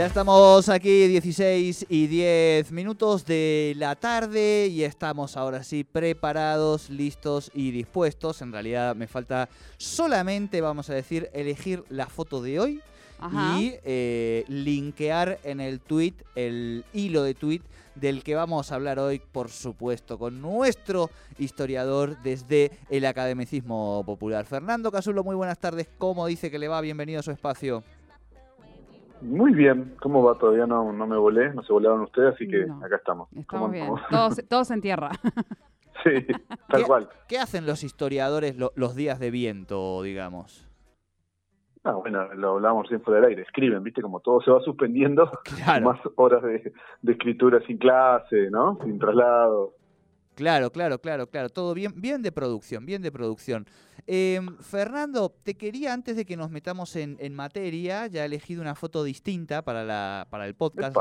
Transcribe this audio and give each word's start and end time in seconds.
Ya 0.00 0.06
estamos 0.06 0.70
aquí 0.70 1.08
16 1.08 1.86
y 1.90 2.06
10 2.06 2.72
minutos 2.72 3.26
de 3.26 3.74
la 3.76 3.96
tarde 3.96 4.68
y 4.68 4.84
estamos 4.84 5.36
ahora 5.36 5.62
sí 5.62 5.84
preparados, 5.84 6.88
listos 6.88 7.50
y 7.52 7.70
dispuestos. 7.70 8.40
En 8.40 8.50
realidad 8.50 8.96
me 8.96 9.08
falta 9.08 9.50
solamente, 9.76 10.62
vamos 10.62 10.88
a 10.88 10.94
decir, 10.94 11.28
elegir 11.34 11.84
la 11.90 12.06
foto 12.06 12.40
de 12.40 12.60
hoy 12.60 12.80
y 13.58 13.74
eh, 13.84 14.44
linkear 14.48 15.38
en 15.44 15.60
el 15.60 15.80
tweet 15.80 16.14
el 16.34 16.84
hilo 16.94 17.22
de 17.22 17.34
tweet 17.34 17.60
del 18.00 18.24
que 18.24 18.34
vamos 18.34 18.72
a 18.72 18.76
hablar 18.76 18.98
hoy, 18.98 19.20
por 19.20 19.48
supuesto, 19.50 20.18
con 20.18 20.40
nuestro 20.40 21.10
historiador 21.38 22.16
desde 22.22 22.70
el 22.88 23.04
academicismo 23.04 24.02
popular. 24.04 24.46
Fernando 24.46 24.90
Casulo, 24.90 25.22
muy 25.22 25.36
buenas 25.36 25.58
tardes. 25.58 25.88
¿Cómo 25.98 26.26
dice 26.26 26.50
que 26.50 26.58
le 26.58 26.68
va? 26.68 26.80
Bienvenido 26.80 27.20
a 27.20 27.22
su 27.22 27.30
espacio. 27.30 27.84
Muy 29.20 29.52
bien, 29.52 29.94
¿cómo 30.00 30.22
va? 30.22 30.34
Todavía 30.38 30.66
no, 30.66 30.92
no 30.92 31.06
me 31.06 31.18
volé, 31.18 31.52
no 31.52 31.62
se 31.62 31.72
volaron 31.72 32.00
ustedes, 32.00 32.34
así 32.34 32.48
que 32.48 32.62
acá 32.82 32.96
estamos. 32.96 33.28
Estamos 33.36 33.70
bien, 33.70 33.86
todos, 34.10 34.40
todos, 34.48 34.70
en 34.70 34.80
tierra. 34.80 35.10
sí, 36.02 36.26
tal 36.68 36.84
cual. 36.84 37.08
¿Qué 37.28 37.38
hacen 37.38 37.66
los 37.66 37.84
historiadores 37.84 38.56
los 38.56 38.94
días 38.94 39.18
de 39.18 39.30
viento, 39.30 40.02
digamos? 40.02 40.69
Ah, 41.82 41.92
bueno, 41.92 42.32
lo 42.34 42.56
hablábamos 42.56 42.88
siempre 42.88 43.06
fuera 43.06 43.20
del 43.20 43.30
aire, 43.30 43.42
escriben, 43.42 43.82
viste, 43.82 44.02
como 44.02 44.20
todo 44.20 44.42
se 44.42 44.50
va 44.50 44.60
suspendiendo, 44.60 45.30
más 45.82 45.98
horas 46.16 46.42
de, 46.42 46.72
de, 47.00 47.12
escritura 47.12 47.60
sin 47.66 47.78
clase, 47.78 48.50
¿no? 48.50 48.78
Sin 48.84 48.98
traslado. 48.98 49.74
Claro, 50.34 50.70
claro, 50.70 50.98
claro, 50.98 51.26
claro. 51.26 51.48
Todo 51.48 51.74
bien, 51.74 51.92
bien 51.96 52.22
de 52.22 52.32
producción, 52.32 52.86
bien 52.86 53.02
de 53.02 53.12
producción. 53.12 53.66
Em, 54.06 54.56
Fernando, 54.58 55.30
te 55.42 55.54
quería, 55.54 55.92
antes 55.92 56.16
de 56.16 56.24
que 56.24 56.36
nos 56.36 56.50
metamos 56.50 56.96
en, 56.96 57.34
materia, 57.34 58.06
ya 58.06 58.22
he 58.22 58.26
elegido 58.26 58.62
una 58.62 58.74
foto 58.74 59.04
distinta 59.04 59.62
para, 59.62 59.84
la, 59.84 60.26
para 60.30 60.46
el 60.46 60.54
podcast. 60.54 60.96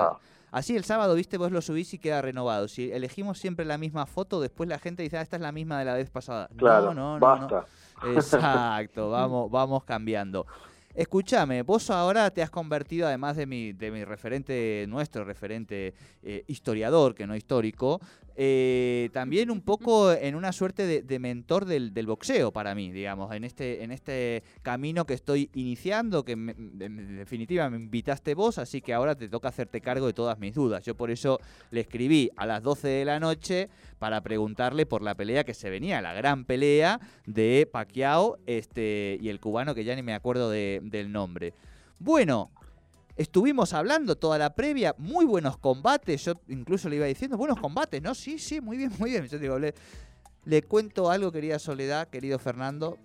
Así 0.52 0.76
el 0.76 0.84
sábado, 0.84 1.14
viste, 1.14 1.38
vos 1.38 1.52
lo 1.52 1.62
subís 1.62 1.94
y 1.94 2.00
queda 2.00 2.22
renovado. 2.22 2.68
Si 2.68 2.92
elegimos 2.92 3.38
siempre 3.38 3.66
la 3.66 3.78
misma 3.78 4.06
foto, 4.06 4.42
después 4.42 4.68
la 4.68 4.80
gente 4.80 5.04
dice, 5.04 5.18
ah, 5.18 5.22
esta 5.22 5.36
es 5.36 5.42
la 5.42 5.52
misma 5.52 5.80
de 5.80 5.86
la 5.86 5.94
vez 5.94 6.10
pasada. 6.10 6.50
Claro, 6.58 6.94
no, 6.94 7.14
no, 7.14 7.20
basta. 7.20 7.66
No, 8.04 8.12
Exacto, 8.12 9.10
vamos, 9.10 9.52
vamos 9.52 9.84
cambiando. 9.84 10.48
Escúchame, 10.96 11.62
vos 11.62 11.90
ahora 11.92 12.32
te 12.32 12.42
has 12.42 12.50
convertido, 12.50 13.08
además 13.08 13.38
de 13.38 13.46
mi, 13.46 13.74
de 13.74 13.92
mi 13.92 14.04
referente, 14.04 14.86
nuestro 14.90 15.24
referente 15.24 15.94
eh, 16.24 16.44
historiador, 16.48 17.14
que 17.14 17.28
no 17.28 17.36
histórico, 17.36 18.02
eh, 18.42 19.10
también 19.12 19.52
un 19.52 19.60
poco 19.60 20.14
en 20.14 20.34
una 20.34 20.54
suerte 20.54 21.04
de, 21.04 21.20
mentor 21.20 21.66
del, 21.66 21.92
boxeo 22.08 22.54
para 22.54 22.74
mí, 22.74 22.90
digamos, 22.90 23.36
en 23.36 23.44
este, 23.44 23.84
en 23.84 23.92
este 23.92 24.44
camino 24.62 25.06
que 25.06 25.14
estoy 25.14 25.50
iniciando, 25.56 26.24
que 26.24 26.32
en 26.32 27.18
definitiva 27.18 27.70
me 27.70 27.76
invitaste 27.76 28.36
vos, 28.36 28.58
así 28.58 28.80
que 28.80 28.94
ahora 28.94 29.16
te 29.16 29.28
toca 29.28 29.50
hacerte 29.50 29.82
cargo 29.82 30.08
de 30.08 30.14
todas 30.14 30.40
mis 30.40 30.56
dudas. 30.56 30.86
Yo 30.86 30.96
por 30.96 31.12
eso 31.12 31.42
le 31.72 31.82
escribí 31.82 32.32
a 32.38 32.46
las 32.46 32.64
12 32.64 32.88
de 32.88 33.04
la 33.04 33.20
noche 33.20 33.68
para 33.98 34.22
preguntarle 34.22 34.86
por 34.86 35.02
la 35.02 35.16
pelea 35.16 35.44
que 35.44 35.54
se 35.54 35.70
venía, 35.70 36.02
la 36.02 36.14
gran 36.14 36.46
pelea 36.46 37.02
de 37.26 37.68
Pacquiao 37.70 38.38
este, 38.46 39.18
y 39.20 39.28
el 39.28 39.42
cubano 39.42 39.76
que 39.76 39.84
ya 39.84 39.98
ni 39.98 40.02
me 40.02 40.14
acuerdo 40.14 40.50
del 40.50 41.12
nombre. 41.12 41.54
Bueno, 42.00 42.52
Estuvimos 43.20 43.74
hablando 43.74 44.16
toda 44.16 44.38
la 44.38 44.56
previa, 44.56 44.96
muy 44.98 45.26
buenos 45.26 45.58
combates, 45.58 46.24
yo 46.24 46.36
incluso 46.48 46.88
le 46.88 46.96
iba 46.96 47.06
diciendo, 47.06 47.36
buenos 47.36 47.60
combates, 47.60 48.02
¿no? 48.02 48.16
Sí, 48.16 48.40
sí, 48.40 48.62
muy 48.62 48.78
bien, 48.78 48.94
muy 48.98 49.10
bien. 49.10 49.28
Yo 49.28 49.38
digo, 49.38 49.60
le, 49.60 50.62
cuento 50.62 51.12
algo, 51.12 51.30
querida 51.30 51.60
Soledad, 51.60 52.08
querido 52.08 52.40
Fernando, 52.40 52.98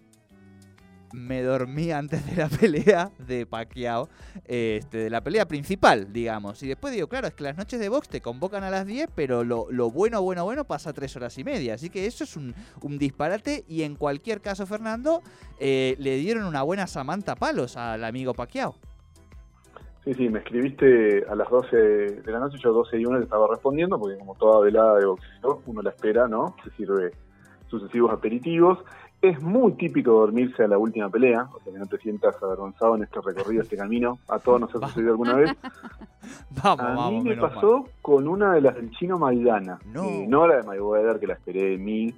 me 1.13 1.43
dormí 1.43 1.91
antes 1.91 2.25
de 2.27 2.37
la 2.37 2.49
pelea 2.49 3.11
de 3.27 3.45
Pacquiao, 3.45 4.09
este, 4.45 4.99
de 4.99 5.11
la 5.11 5.21
pelea 5.21 5.49
principal, 5.49 6.13
digamos. 6.13 6.63
Y 6.63 6.69
después 6.69 6.95
digo, 6.95 7.09
claro, 7.09 7.27
es 7.27 7.35
que 7.35 7.43
las 7.43 7.57
noches 7.57 7.81
de 7.81 7.89
box 7.89 8.09
te 8.09 8.21
convocan 8.21 8.63
a 8.63 8.71
las 8.71 8.87
10, 8.87 9.09
pero 9.17 9.43
lo, 9.43 9.67
bueno, 9.91 10.23
bueno, 10.23 10.45
bueno 10.45 10.65
pasa 10.65 10.93
tres 10.93 11.17
horas 11.17 11.37
y 11.39 11.43
media. 11.43 11.75
Así 11.75 11.91
que 11.91 12.07
eso 12.07 12.23
es 12.23 12.37
un, 12.37 12.55
disparate. 12.99 13.65
Y 13.67 13.83
en 13.83 13.97
cualquier 13.97 14.41
caso, 14.41 14.65
Fernando, 14.65 15.25
eh, 15.59 15.97
le 15.99 16.19
dieron 16.19 16.45
una 16.45 16.63
buena 16.63 16.87
Samantha 16.87 17.35
Palos 17.35 17.77
al 17.77 18.05
amigo 18.05 18.33
Pacquiao. 18.33 18.77
Sí, 20.05 20.13
sí, 20.13 20.29
me 20.29 20.41
escribiste 20.41 21.25
a 21.31 21.35
las 21.35 21.49
12 21.49 21.77
de 21.77 22.33
la 22.33 22.39
noche, 22.39 22.59
yo 22.63 22.75
12 22.75 23.01
y 23.01 23.07
1 23.07 23.19
te 23.19 23.25
estaba 23.25 23.47
respondiendo, 23.49 23.99
porque 23.99 24.19
como 24.19 24.35
toda 24.35 24.61
velada 24.61 24.99
de 24.99 25.07
boxeo, 25.07 25.63
uno 25.65 25.81
la 25.81 25.91
espera, 25.91 26.29
¿no? 26.29 26.55
Se 26.63 26.71
sirve 26.73 27.13
sucesivos 27.69 28.13
aperitivos. 28.13 28.79
Es 29.23 29.41
muy 29.41 29.73
típico 29.73 30.11
dormirse 30.11 30.65
a 30.65 30.69
la 30.69 30.77
última 30.77 31.09
pelea, 31.09 31.49
o 31.55 31.59
sea 31.61 31.73
que 31.73 31.79
no 31.79 31.87
te 31.87 31.97
sientas 31.97 32.37
avergonzado 32.43 32.97
en 32.97 33.05
este 33.05 33.19
recorrido, 33.23 33.63
este 33.63 33.79
camino. 33.79 34.19
A 34.29 34.39
todos 34.39 34.61
nos 34.61 34.75
ha 34.75 34.89
sucedido 34.89 35.13
alguna 35.13 35.37
vez. 35.37 35.51
vamos, 36.63 37.07
a 37.07 37.11
mí 37.11 37.21
me 37.23 37.37
pasó 37.39 37.87
con 38.03 38.29
una 38.29 38.53
de 38.53 38.61
las 38.61 38.75
del 38.75 38.91
chino 38.91 39.19
Maidana. 39.19 39.79
No, 39.87 40.05
eh, 40.05 40.27
no 40.29 40.47
la 40.47 40.57
de 40.57 40.63
Mayweather, 40.65 41.19
que 41.19 41.29
la 41.29 41.35
esperé 41.35 41.71
de 41.71 41.79
mí. 41.79 42.15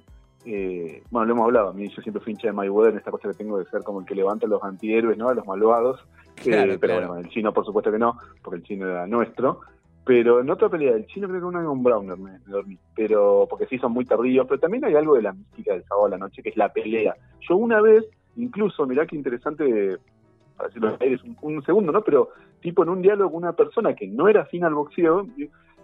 Eh, 0.49 1.03
bueno, 1.11 1.25
lo 1.25 1.33
hemos 1.33 1.45
hablado, 1.47 1.69
a 1.71 1.73
mí 1.73 1.89
yo 1.89 2.01
siempre 2.01 2.23
fui 2.23 2.31
hincha 2.31 2.47
de 2.47 2.53
Mayweather 2.53 2.93
en 2.93 2.99
esta 2.99 3.11
cosa 3.11 3.27
que 3.27 3.33
tengo 3.33 3.59
de 3.59 3.65
ser 3.65 3.83
como 3.83 3.99
el 3.99 4.05
que 4.05 4.15
levanta 4.15 4.45
a 4.45 4.49
los 4.49 4.63
antihéroes, 4.63 5.17
¿no? 5.17 5.27
A 5.27 5.33
los 5.33 5.45
malvados. 5.45 5.99
Eh, 6.45 6.77
pero 6.79 6.93
bueno, 6.95 7.17
el 7.17 7.27
chino 7.27 7.51
por 7.51 7.65
supuesto 7.65 7.91
que 7.91 7.99
no, 7.99 8.17
porque 8.41 8.59
el 8.59 8.63
chino 8.63 8.87
era 8.87 9.05
nuestro. 9.07 9.59
Pero 10.05 10.39
en 10.39 10.49
otra 10.49 10.69
pelea 10.69 10.93
del 10.93 11.05
chino 11.07 11.27
creo 11.27 11.41
que 11.41 11.47
una 11.47 11.65
con 11.65 11.83
Browner 11.83 12.17
me, 12.17 12.39
dormí. 12.45 12.79
Pero 12.95 13.45
porque 13.49 13.65
sí 13.65 13.77
son 13.77 13.91
muy 13.91 14.05
tardíos. 14.05 14.47
Pero 14.47 14.57
también 14.57 14.85
hay 14.85 14.95
algo 14.95 15.15
de 15.15 15.23
la 15.23 15.33
mística 15.33 15.73
del 15.73 15.83
sábado 15.83 16.05
a 16.05 16.11
la 16.11 16.17
noche 16.17 16.41
que 16.41 16.47
es 16.47 16.55
la 16.55 16.71
pelea. 16.71 17.13
Yo 17.41 17.57
una 17.57 17.81
vez, 17.81 18.05
incluso, 18.37 18.87
mirá 18.87 19.05
qué 19.05 19.17
interesante, 19.17 19.97
para 20.55 20.69
decirlo 20.69 20.95
es 21.01 21.21
un, 21.23 21.37
un, 21.41 21.63
segundo, 21.65 21.91
¿no? 21.91 22.03
Pero 22.05 22.29
tipo 22.61 22.83
en 22.83 22.89
un 22.89 23.01
diálogo 23.01 23.31
con 23.31 23.43
una 23.43 23.51
persona 23.51 23.93
que 23.95 24.07
no 24.07 24.29
era 24.29 24.43
afín 24.43 24.63
al 24.63 24.75
boxeo, 24.75 25.27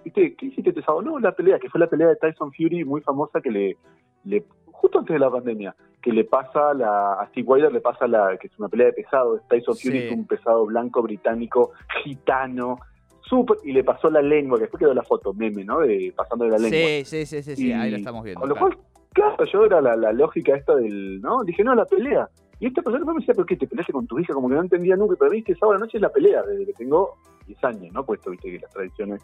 ¿viste? 0.06 0.36
¿Qué 0.36 0.46
hiciste 0.46 0.70
este 0.70 0.84
sábado? 0.84 1.02
No, 1.02 1.20
la 1.20 1.34
pelea, 1.34 1.60
que 1.60 1.70
fue 1.70 1.82
la 1.82 1.88
pelea 1.88 2.08
de 2.08 2.16
Tyson 2.16 2.54
Fury 2.54 2.86
muy 2.86 3.02
famosa 3.02 3.42
que 3.42 3.52
le, 3.52 3.78
le 4.26 4.44
justo 4.72 5.00
antes 5.00 5.14
de 5.14 5.20
la 5.20 5.32
pandemia, 5.32 5.76
que 6.02 6.12
le 6.12 6.26
pasa 6.26 6.74
la, 6.74 7.14
a 7.14 7.28
Steve 7.30 7.48
Wilder 7.48 7.72
le 7.72 7.80
pasa 7.80 8.06
la, 8.06 8.38
que 8.38 8.48
es 8.48 8.60
una 8.60 8.68
pelea 8.68 8.88
de 8.88 8.94
pesado, 8.94 9.40
Tyson 9.50 9.78
Fury 9.78 9.98
es 10.00 10.12
un 10.12 10.28
pesado 10.28 10.66
blanco 10.66 11.02
británico, 11.02 11.72
gitano, 12.04 12.78
súper, 13.22 13.58
y 13.64 13.72
le 13.72 13.86
pasó 13.86 14.10
la 14.10 14.22
lengua, 14.22 14.58
que 14.58 14.64
después 14.64 14.80
quedó 14.80 14.94
la 14.94 15.04
foto, 15.04 15.34
meme, 15.34 15.64
¿no? 15.64 15.80
De 15.80 16.14
pasando 16.16 16.44
de 16.44 16.52
la 16.52 16.58
lengua. 16.58 16.78
Sí, 17.06 17.26
sí, 17.26 17.42
sí, 17.42 17.56
sí, 17.56 17.72
ahí 17.72 17.92
lo 17.92 17.98
estamos 17.98 18.24
viendo. 18.26 18.42
Con 18.42 18.50
lo 18.50 18.56
cual, 18.58 18.78
claro, 19.14 19.46
yo 19.46 19.66
era 19.66 19.80
la, 19.80 20.12
lógica 20.12 20.56
esta 20.56 20.76
del, 20.76 21.22
¿no? 21.22 21.44
Dije, 21.44 21.64
no, 21.64 21.74
la 21.74 21.86
pelea. 21.86 22.30
Y 22.60 22.68
esta 22.68 22.82
persona 22.82 23.06
me 23.06 23.20
decía, 23.20 23.34
¿pero 23.34 23.46
qué? 23.46 23.56
¿Te 23.56 23.68
peleaste 23.68 23.94
con 23.94 24.06
tu 24.06 24.20
hija? 24.20 24.34
Como 24.34 24.50
que 24.50 24.56
no 24.56 24.62
entendía 24.62 24.98
nunca, 24.98 25.16
pero 25.18 25.32
viste, 25.32 25.56
sábado 25.56 25.76
la 25.76 25.86
noche 25.86 25.98
es 25.98 26.02
la 26.02 26.12
pelea, 26.12 26.44
desde 26.44 26.66
que 26.66 26.74
tengo 26.74 27.18
10 27.48 27.64
años, 27.64 27.94
¿no? 27.94 28.06
Puesto, 28.06 28.30
viste, 28.30 28.52
que 28.52 28.60
las 28.60 28.72
tradiciones 28.72 29.22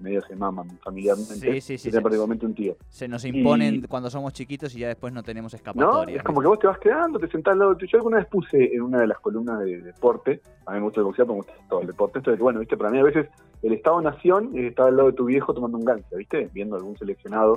medio 0.00 0.20
se 0.22 0.36
maman 0.36 0.68
familiarmente. 0.82 1.60
Sí, 1.60 1.78
sí, 1.78 1.90
sí. 1.90 1.96
un 1.96 2.54
tío. 2.54 2.76
Se 2.88 3.08
nos 3.08 3.24
imponen 3.24 3.86
cuando 3.88 4.10
somos 4.10 4.32
chiquitos 4.32 4.74
y 4.74 4.80
ya 4.80 4.88
después 4.88 5.12
no 5.12 5.22
tenemos 5.22 5.52
escapatoria. 5.54 6.16
Es 6.16 6.22
como 6.22 6.40
que 6.40 6.46
vos 6.46 6.58
te 6.58 6.66
vas 6.66 6.78
quedando, 6.78 7.18
te 7.18 7.28
sentás 7.28 7.52
al 7.52 7.58
lado 7.60 7.76
tuyo. 7.76 7.92
Yo 7.92 7.98
alguna 7.98 8.18
vez 8.18 8.26
puse 8.26 8.74
en 8.74 8.82
una 8.82 9.00
de 9.00 9.06
las 9.06 9.18
columnas 9.20 9.60
de 9.60 9.80
deporte, 9.80 10.40
a 10.66 10.72
mí 10.72 10.78
me 10.78 10.84
gusta 10.84 11.00
el 11.00 11.04
boxeo, 11.06 11.26
pero 11.26 11.34
me 11.34 11.40
gusta 11.40 11.52
todo 11.68 11.80
el 11.80 11.86
deporte, 11.86 12.20
que, 12.22 12.30
bueno, 12.34 12.60
viste, 12.60 12.76
para 12.76 12.90
mí 12.90 12.98
a 12.98 13.04
veces 13.04 13.28
el 13.62 13.72
Estado-Nación 13.72 14.50
es 14.54 14.70
estar 14.70 14.88
al 14.88 14.96
lado 14.96 15.10
de 15.10 15.16
tu 15.16 15.24
viejo 15.24 15.54
tomando 15.54 15.78
un 15.78 15.84
gancho, 15.84 16.16
viste, 16.16 16.48
viendo 16.52 16.76
algún 16.76 16.96
seleccionado. 16.96 17.56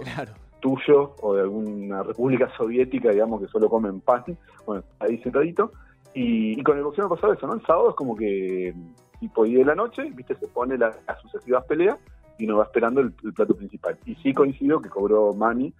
tuyo 0.59 1.15
o 1.21 1.35
de 1.35 1.41
alguna 1.41 2.03
república 2.03 2.51
soviética, 2.57 3.11
digamos, 3.11 3.41
que 3.41 3.47
solo 3.47 3.69
comen 3.69 4.01
pan, 4.01 4.23
bueno, 4.65 4.83
ahí 4.99 5.17
sentadito. 5.19 5.71
Y, 6.13 6.61
con 6.63 6.77
el 6.77 6.83
boxeo 6.83 7.07
me 7.07 7.15
pasado 7.15 7.33
eso, 7.33 7.47
¿no? 7.47 7.53
El 7.53 7.65
sábado 7.65 7.91
es 7.91 7.95
como 7.95 8.15
que 8.15 8.73
tipo 9.19 9.43
10 9.43 9.59
de 9.59 9.65
la 9.65 9.75
noche, 9.75 10.03
viste, 10.15 10.35
se 10.35 10.47
pone 10.47 10.77
las, 10.77 10.97
sucesivas 11.21 11.65
peleas 11.65 11.97
y 12.37 12.47
nos 12.47 12.59
va 12.59 12.63
esperando 12.63 13.01
el, 13.01 13.11
plato 13.11 13.55
principal. 13.55 13.97
Y 14.05 14.15
sí 14.15 14.33
coincido 14.33 14.81
que 14.81 14.89
cobró 14.89 15.33
Mani. 15.33 15.73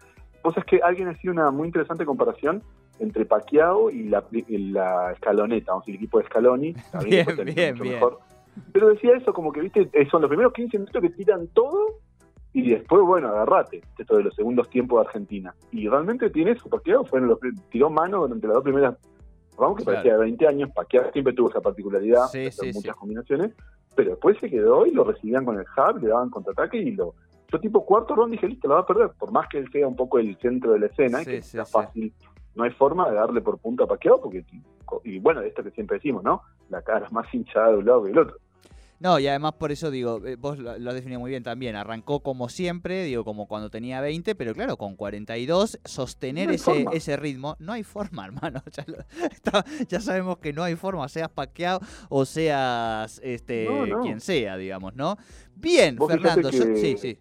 Vos 0.44 0.56
es 0.58 0.66
que 0.66 0.80
alguien 0.84 1.08
ha 1.08 1.18
sido 1.18 1.34
una 1.34 1.52
muy 1.52 1.68
interesante 1.68 2.06
comparación 2.06 2.64
entre 3.00 3.26
Pacquiao 3.26 3.90
y 3.90 4.04
la, 4.10 4.24
la 4.48 5.12
escaloneta, 5.14 5.72
vamos, 5.72 5.88
el 5.88 5.96
equipo 5.96 6.20
de 6.20 6.26
Scaloni. 6.26 6.76
bien, 7.06 7.28
bien, 7.46 7.76
bien. 7.80 8.00
Pero 8.74 8.90
decía 8.90 9.16
eso, 9.16 9.34
como 9.34 9.52
que, 9.52 9.62
viste, 9.62 9.90
eh, 9.94 10.08
son 10.10 10.22
los 10.22 10.30
primeros 10.30 10.54
15 10.54 10.80
minutos 10.80 11.02
que 11.02 11.10
tiran 11.10 11.48
todo 11.48 12.00
y 12.52 12.70
después, 12.70 13.02
bueno, 13.04 13.30
agarrate, 13.30 13.82
esto 13.98 14.18
de 14.18 14.24
los 14.24 14.36
segundos 14.36 14.70
tiempos 14.70 15.00
de 15.00 15.08
Argentina. 15.08 15.54
Y 15.72 15.88
realmente 15.88 16.30
tiene 16.30 16.52
eso, 16.52 16.70
Pacquiao 16.70 17.06
fue 17.06 17.22
los, 17.22 17.40
tiró 17.70 17.90
mano 17.90 18.22
durante 18.22 18.48
las 18.48 18.56
dos 18.56 18.64
primeras 18.64 18.96
Vamos 19.60 19.78
que 19.78 19.84
parecía 19.84 20.14
de 20.14 20.20
20 20.20 20.48
años, 20.48 20.70
Pacquiao 20.74 21.12
siempre 21.12 21.34
tuvo 21.34 21.50
esa 21.50 21.62
particularidad, 21.62 22.28
sí, 22.28 22.50
muchas 22.74 22.96
combinaciones, 22.96 23.52
pero 23.96 24.12
después 24.12 24.38
se 24.40 24.50
quedó 24.50 24.86
y 24.86 24.92
lo 24.92 25.04
recibían 25.04 25.46
con 25.46 25.60
el 25.60 25.66
hub, 25.66 26.02
le 26.02 26.10
daban 26.10 26.30
contraataque 26.30 26.78
y 26.78 26.92
lo... 26.92 27.16
Yo 27.52 27.60
tipo 27.60 27.84
cuarto 27.84 28.16
round 28.16 28.32
dije, 28.32 28.48
listo, 28.48 28.68
lo 28.68 28.76
va 28.76 28.82
a 28.82 28.86
perder, 28.86 29.10
por 29.18 29.32
más 29.32 29.50
que 29.50 29.58
él 29.58 29.70
sea 29.72 29.88
un 29.88 29.96
poco 29.96 30.20
el 30.20 30.38
centro 30.38 30.74
de 30.74 30.80
la 30.80 30.86
escena, 30.86 31.26
que 31.26 31.42
sea 31.42 31.66
fácil, 31.66 32.14
no 32.56 32.64
hay 32.64 32.72
forma 32.72 33.10
de 33.10 33.16
darle 33.16 33.42
por 33.42 33.58
punto 33.58 33.84
a 33.84 33.88
Pacquiao, 33.88 34.22
porque, 34.22 34.46
y 35.04 35.20
bueno, 35.20 35.42
esto 35.42 35.64
que 35.64 35.72
siempre 35.72 35.98
decimos, 35.98 36.24
¿no? 36.24 36.42
La 36.70 36.82
cara 36.82 37.10
más 37.10 37.26
hinchada 37.34 37.70
de 37.72 37.78
un 37.78 37.86
lado 37.86 38.04
que 38.04 38.10
del 38.10 38.20
otro. 38.20 38.38
No, 39.00 39.18
y 39.18 39.28
además 39.28 39.54
por 39.54 39.72
eso 39.72 39.92
digo, 39.92 40.26
eh, 40.26 40.36
vos 40.36 40.60
lo, 40.60 40.72
has 40.72 40.94
definido 40.94 41.22
muy 41.22 41.32
bien 41.32 41.42
también, 41.42 41.78
arrancó 41.78 42.20
como 42.20 42.50
siempre, 42.50 43.04
digo, 43.04 43.24
como 43.24 43.48
cuando 43.48 43.70
tenía 43.70 44.02
20, 44.02 44.36
pero 44.36 44.54
claro, 44.54 44.76
con 44.76 44.98
42, 44.98 45.80
sostener 45.86 46.52
ese, 46.52 46.86
ese 46.92 47.16
ritmo, 47.16 47.56
no 47.60 47.72
hay 47.72 47.84
forma, 47.84 48.26
hermano, 48.26 48.62
ya, 49.88 50.00
sabemos 50.02 50.40
que 50.40 50.52
no 50.52 50.64
hay 50.64 50.76
forma, 50.76 51.08
seas 51.08 51.30
paqueado 51.30 51.80
o 52.10 52.26
seas 52.26 53.22
este 53.24 53.68
quien 54.02 54.20
sea, 54.20 54.58
digamos, 54.58 54.96
¿no? 54.96 55.16
Bien, 55.56 55.98
Fernando, 55.98 56.52
sí, 56.52 56.98
sí, 56.98 57.20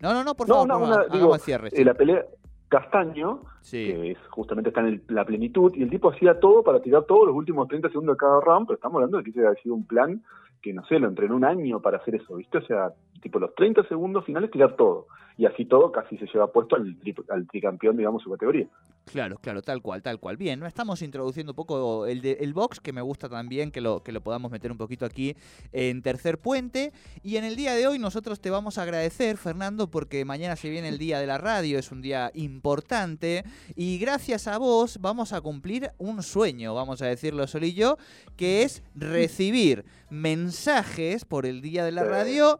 No, 0.00 0.12
no, 0.12 0.22
no, 0.22 0.34
por 0.34 0.46
favor, 0.46 0.68
no, 0.68 1.38
cierre. 1.38 1.70
Eh, 1.72 1.84
la 1.84 1.94
pelea, 1.94 2.24
Castaño, 2.68 3.42
que 3.68 4.16
justamente 4.30 4.70
está 4.70 4.80
en 4.80 5.02
la 5.08 5.24
plenitud, 5.24 5.72
y 5.74 5.82
el 5.82 5.90
tipo 5.90 6.10
hacía 6.10 6.38
todo 6.38 6.62
para 6.62 6.80
tirar 6.80 7.04
todos 7.04 7.26
los 7.26 7.34
últimos 7.34 7.66
30 7.68 7.88
segundos 7.88 8.14
de 8.14 8.18
cada 8.18 8.40
round, 8.40 8.66
pero 8.66 8.76
estamos 8.76 8.96
hablando 8.96 9.18
de 9.18 9.24
que 9.24 9.30
ese 9.30 9.46
había 9.46 9.60
sido 9.62 9.74
un 9.74 9.86
plan 9.86 10.22
que, 10.66 10.72
no 10.72 10.84
sé, 10.86 10.98
lo 10.98 11.06
entrenó 11.06 11.36
un 11.36 11.44
año 11.44 11.80
para 11.80 11.98
hacer 11.98 12.16
eso, 12.16 12.34
¿viste? 12.34 12.58
O 12.58 12.62
sea, 12.62 12.90
tipo 13.22 13.38
los 13.38 13.54
30 13.54 13.84
segundos 13.84 14.24
finales 14.24 14.50
tirar 14.50 14.74
todo 14.74 15.06
y 15.38 15.44
así 15.44 15.66
todo 15.66 15.92
casi 15.92 16.16
se 16.16 16.26
lleva 16.26 16.50
puesto 16.50 16.76
al, 16.76 16.96
al 17.28 17.46
tricampeón, 17.46 17.96
digamos, 17.96 18.22
su 18.22 18.30
categoría. 18.30 18.66
Claro, 19.04 19.36
claro, 19.38 19.62
tal 19.62 19.82
cual, 19.82 20.02
tal 20.02 20.18
cual. 20.18 20.36
Bien, 20.36 20.58
¿no? 20.58 20.66
estamos 20.66 21.02
introduciendo 21.02 21.52
un 21.52 21.56
poco 21.56 22.06
el, 22.06 22.22
de, 22.22 22.38
el 22.40 22.54
box, 22.54 22.80
que 22.80 22.92
me 22.92 23.02
gusta 23.02 23.28
también 23.28 23.70
que 23.70 23.80
lo, 23.80 24.02
que 24.02 24.12
lo 24.12 24.22
podamos 24.22 24.50
meter 24.50 24.72
un 24.72 24.78
poquito 24.78 25.04
aquí 25.04 25.36
en 25.72 26.00
Tercer 26.02 26.38
Puente. 26.38 26.92
Y 27.22 27.36
en 27.36 27.44
el 27.44 27.54
día 27.54 27.74
de 27.74 27.86
hoy 27.86 27.98
nosotros 27.98 28.40
te 28.40 28.50
vamos 28.50 28.78
a 28.78 28.82
agradecer, 28.82 29.36
Fernando, 29.36 29.90
porque 29.90 30.24
mañana 30.24 30.56
se 30.56 30.70
viene 30.70 30.88
el 30.88 30.98
Día 30.98 31.20
de 31.20 31.26
la 31.26 31.36
Radio, 31.38 31.78
es 31.78 31.92
un 31.92 32.00
día 32.00 32.30
importante. 32.34 33.44
Y 33.74 33.98
gracias 33.98 34.48
a 34.48 34.56
vos 34.56 34.98
vamos 35.02 35.34
a 35.34 35.42
cumplir 35.42 35.90
un 35.98 36.22
sueño, 36.22 36.74
vamos 36.74 37.02
a 37.02 37.06
decirlo 37.06 37.46
solillo, 37.46 37.98
que 38.36 38.62
es 38.62 38.82
recibir 38.94 39.84
mensajes 40.08 41.26
por 41.26 41.44
el 41.44 41.60
Día 41.60 41.84
de 41.84 41.92
la 41.92 42.04
Radio 42.04 42.58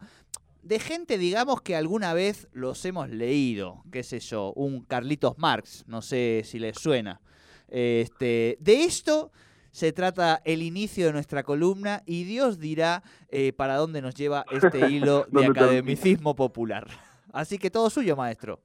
de 0.66 0.80
gente, 0.80 1.16
digamos, 1.16 1.62
que 1.62 1.76
alguna 1.76 2.12
vez 2.12 2.48
los 2.52 2.84
hemos 2.84 3.08
leído, 3.08 3.84
qué 3.92 4.02
sé 4.02 4.18
yo, 4.18 4.52
un 4.54 4.80
Carlitos 4.80 5.38
Marx, 5.38 5.84
no 5.86 6.02
sé 6.02 6.42
si 6.44 6.58
les 6.58 6.76
suena. 6.76 7.20
Este, 7.68 8.58
de 8.60 8.84
esto 8.84 9.30
se 9.70 9.92
trata 9.92 10.42
el 10.44 10.62
inicio 10.62 11.06
de 11.06 11.12
nuestra 11.12 11.44
columna 11.44 12.02
y 12.04 12.24
Dios 12.24 12.58
dirá 12.58 13.02
eh, 13.28 13.52
para 13.52 13.76
dónde 13.76 14.02
nos 14.02 14.14
lleva 14.14 14.44
este 14.50 14.90
hilo 14.90 15.26
de 15.30 15.46
academicismo 15.46 16.34
popular. 16.34 16.88
Así 17.32 17.58
que 17.58 17.70
todo 17.70 17.88
suyo, 17.88 18.16
maestro. 18.16 18.60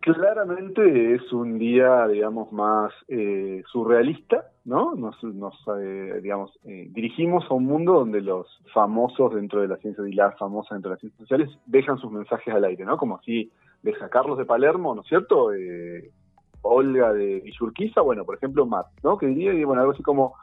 Claramente 0.00 1.14
es 1.14 1.32
un 1.32 1.58
día, 1.58 2.06
digamos, 2.06 2.52
más 2.52 2.92
eh, 3.08 3.62
surrealista, 3.70 4.44
¿no? 4.64 4.94
Nos, 4.94 5.16
eh, 5.80 6.20
digamos, 6.22 6.56
eh, 6.64 6.86
dirigimos 6.90 7.44
a 7.50 7.54
un 7.54 7.64
mundo 7.66 7.94
donde 7.94 8.20
los 8.20 8.46
famosos 8.72 9.34
dentro 9.34 9.60
de 9.60 9.68
la 9.68 9.76
ciencia 9.78 10.06
y 10.06 10.12
las 10.12 10.38
famosas 10.38 10.76
dentro 10.76 10.90
de 10.90 10.94
las 10.94 11.00
ciencias 11.00 11.20
sociales 11.20 11.50
dejan 11.66 11.98
sus 11.98 12.12
mensajes 12.12 12.54
al 12.54 12.64
aire, 12.64 12.84
¿no? 12.84 12.96
Como 12.96 13.16
así 13.16 13.50
deja 13.82 14.08
Carlos 14.08 14.38
de 14.38 14.44
Palermo, 14.44 14.94
¿no 14.94 15.02
es 15.02 15.08
cierto? 15.08 15.50
Olga 16.62 17.12
de 17.12 17.40
Villurquiza, 17.40 18.00
bueno, 18.00 18.24
por 18.24 18.36
ejemplo, 18.36 18.66
Matt, 18.66 18.86
¿no? 19.02 19.18
Que 19.18 19.26
diría, 19.26 19.52
bueno, 19.66 19.82
algo 19.82 19.94
así 19.94 20.02
como 20.04 20.34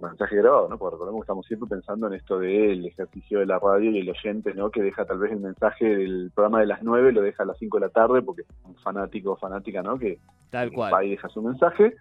mensaje 0.00 0.36
grabado, 0.36 0.68
¿no? 0.68 0.78
Porque 0.78 0.94
recordemos 0.94 1.20
que 1.20 1.24
estamos 1.24 1.46
siempre 1.46 1.68
pensando 1.68 2.06
en 2.06 2.14
esto 2.14 2.38
del 2.38 2.86
ejercicio 2.86 3.40
de 3.40 3.46
la 3.46 3.58
radio 3.58 3.90
y 3.90 3.98
el 3.98 4.10
oyente, 4.10 4.54
¿no? 4.54 4.70
Que 4.70 4.82
deja 4.82 5.04
tal 5.04 5.18
vez 5.18 5.32
el 5.32 5.40
mensaje 5.40 5.84
del 5.84 6.30
programa 6.34 6.60
de 6.60 6.66
las 6.66 6.82
9, 6.82 7.12
lo 7.12 7.22
deja 7.22 7.42
a 7.42 7.46
las 7.46 7.58
5 7.58 7.78
de 7.78 7.86
la 7.86 7.90
tarde 7.90 8.22
porque 8.22 8.42
es 8.42 8.48
un 8.64 8.76
fanático 8.76 9.32
o 9.32 9.36
fanática, 9.36 9.82
¿no? 9.82 9.98
Que 9.98 10.18
tal 10.50 10.72
cual. 10.72 10.92
va 10.92 11.04
y 11.04 11.10
deja 11.10 11.28
su 11.28 11.42
mensaje. 11.42 11.94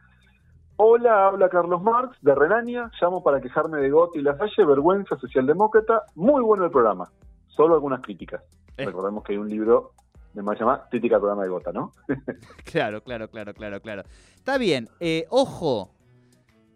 Hola, 0.78 1.28
habla 1.28 1.50
Carlos 1.50 1.81
Marx 1.81 2.18
de 2.22 2.36
Renania, 2.36 2.92
llamo 3.01 3.24
para 3.24 3.42
quejarme 3.42 3.80
de 3.80 3.90
Gotti 3.90 4.19
y 4.19 4.22
la 4.22 4.38
Salle, 4.38 4.63
vergüenza 4.63 5.18
socialdemócrata, 5.18 6.04
muy 6.13 6.42
bueno 6.44 6.66
el 6.66 6.72
programa, 6.72 7.10
solo 7.48 7.74
algunas 7.74 8.01
críticas. 8.01 8.44
Eh. 8.78 8.86
Recordemos 8.86 9.24
que 9.24 9.33
hay 9.33 9.40
un 9.40 9.50
libro 9.50 9.94
de 10.33 10.44
más 10.44 10.60
llamado 10.60 10.83
Crítica 10.92 11.16
al 11.16 11.22
programa 11.22 11.44
de 11.44 11.50
Gota, 11.50 11.72
¿no? 11.72 11.92
claro, 12.72 13.01
claro, 13.01 13.28
claro, 13.28 13.56
claro, 13.56 13.81
claro. 13.81 14.04
Está 14.36 14.60
bien, 14.60 14.88
eh, 15.00 15.25
ojo, 15.31 15.96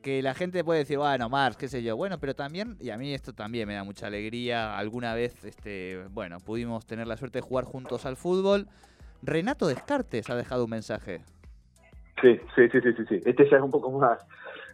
que 0.01 0.21
la 0.21 0.33
gente 0.33 0.63
puede 0.63 0.79
decir, 0.79 0.97
bueno, 0.97 1.29
Mars, 1.29 1.57
qué 1.57 1.67
sé 1.67 1.83
yo. 1.83 1.95
Bueno, 1.95 2.17
pero 2.19 2.33
también, 2.35 2.75
y 2.79 2.89
a 2.89 2.97
mí 2.97 3.13
esto 3.13 3.33
también 3.33 3.67
me 3.67 3.75
da 3.75 3.83
mucha 3.83 4.07
alegría, 4.07 4.77
alguna 4.77 5.13
vez, 5.13 5.43
este, 5.45 6.03
bueno, 6.11 6.37
pudimos 6.39 6.85
tener 6.85 7.07
la 7.07 7.17
suerte 7.17 7.39
de 7.39 7.43
jugar 7.43 7.65
juntos 7.65 8.05
al 8.05 8.17
fútbol. 8.17 8.67
Renato 9.23 9.67
Descartes 9.67 10.29
ha 10.29 10.35
dejado 10.35 10.65
un 10.65 10.71
mensaje. 10.71 11.21
Sí, 12.21 12.39
sí, 12.55 12.69
sí, 12.71 12.79
sí, 12.81 13.03
sí, 13.07 13.21
Este 13.25 13.49
ya 13.49 13.57
es 13.57 13.63
un 13.63 13.71
poco 13.71 13.91
más, 13.91 14.19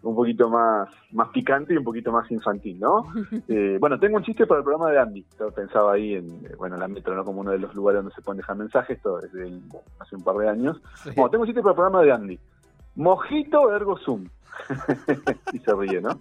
un 0.01 0.15
poquito 0.15 0.50
más, 0.50 0.89
más 1.12 1.30
picante 1.30 1.73
y 1.73 1.77
un 1.77 1.83
poquito 1.83 2.12
más 2.12 2.30
infantil, 2.31 2.80
¿no? 2.80 3.06
Eh, 3.50 3.77
bueno, 3.80 3.97
tengo 4.00 4.18
un 4.18 4.23
chiste 4.23 4.45
para 4.45 4.59
el 4.59 4.63
programa 4.63 4.91
de 4.91 5.00
Andy. 5.00 5.25
Yo 5.39 5.51
pensaba 5.51 5.94
ahí 5.94 6.15
en, 6.15 6.41
bueno, 6.57 6.75
la 6.77 6.88
metro, 6.88 7.15
¿no? 7.15 7.23
Como 7.23 7.41
uno 7.41 7.51
de 7.51 7.59
los 7.59 7.73
lugares 7.73 8.00
donde 8.00 8.13
se 8.13 8.21
pueden 8.21 8.38
dejar 8.38 8.57
mensajes, 8.57 8.97
esto 8.97 9.19
desde 9.19 9.59
hace 10.00 10.15
un 10.15 10.23
par 10.23 10.35
de 10.35 10.50
años. 10.50 10.81
Bueno, 11.15 11.30
tengo 11.30 11.44
un 11.44 11.47
chiste 11.47 11.62
para 11.62 11.71
el 11.71 11.75
programa 11.75 12.01
de 12.03 12.12
Andy. 12.12 12.39
Mojito 12.97 13.73
ergo 13.73 13.97
sum. 13.99 14.27
y 15.53 15.59
se 15.59 15.73
ríe, 15.73 16.01
¿no? 16.01 16.17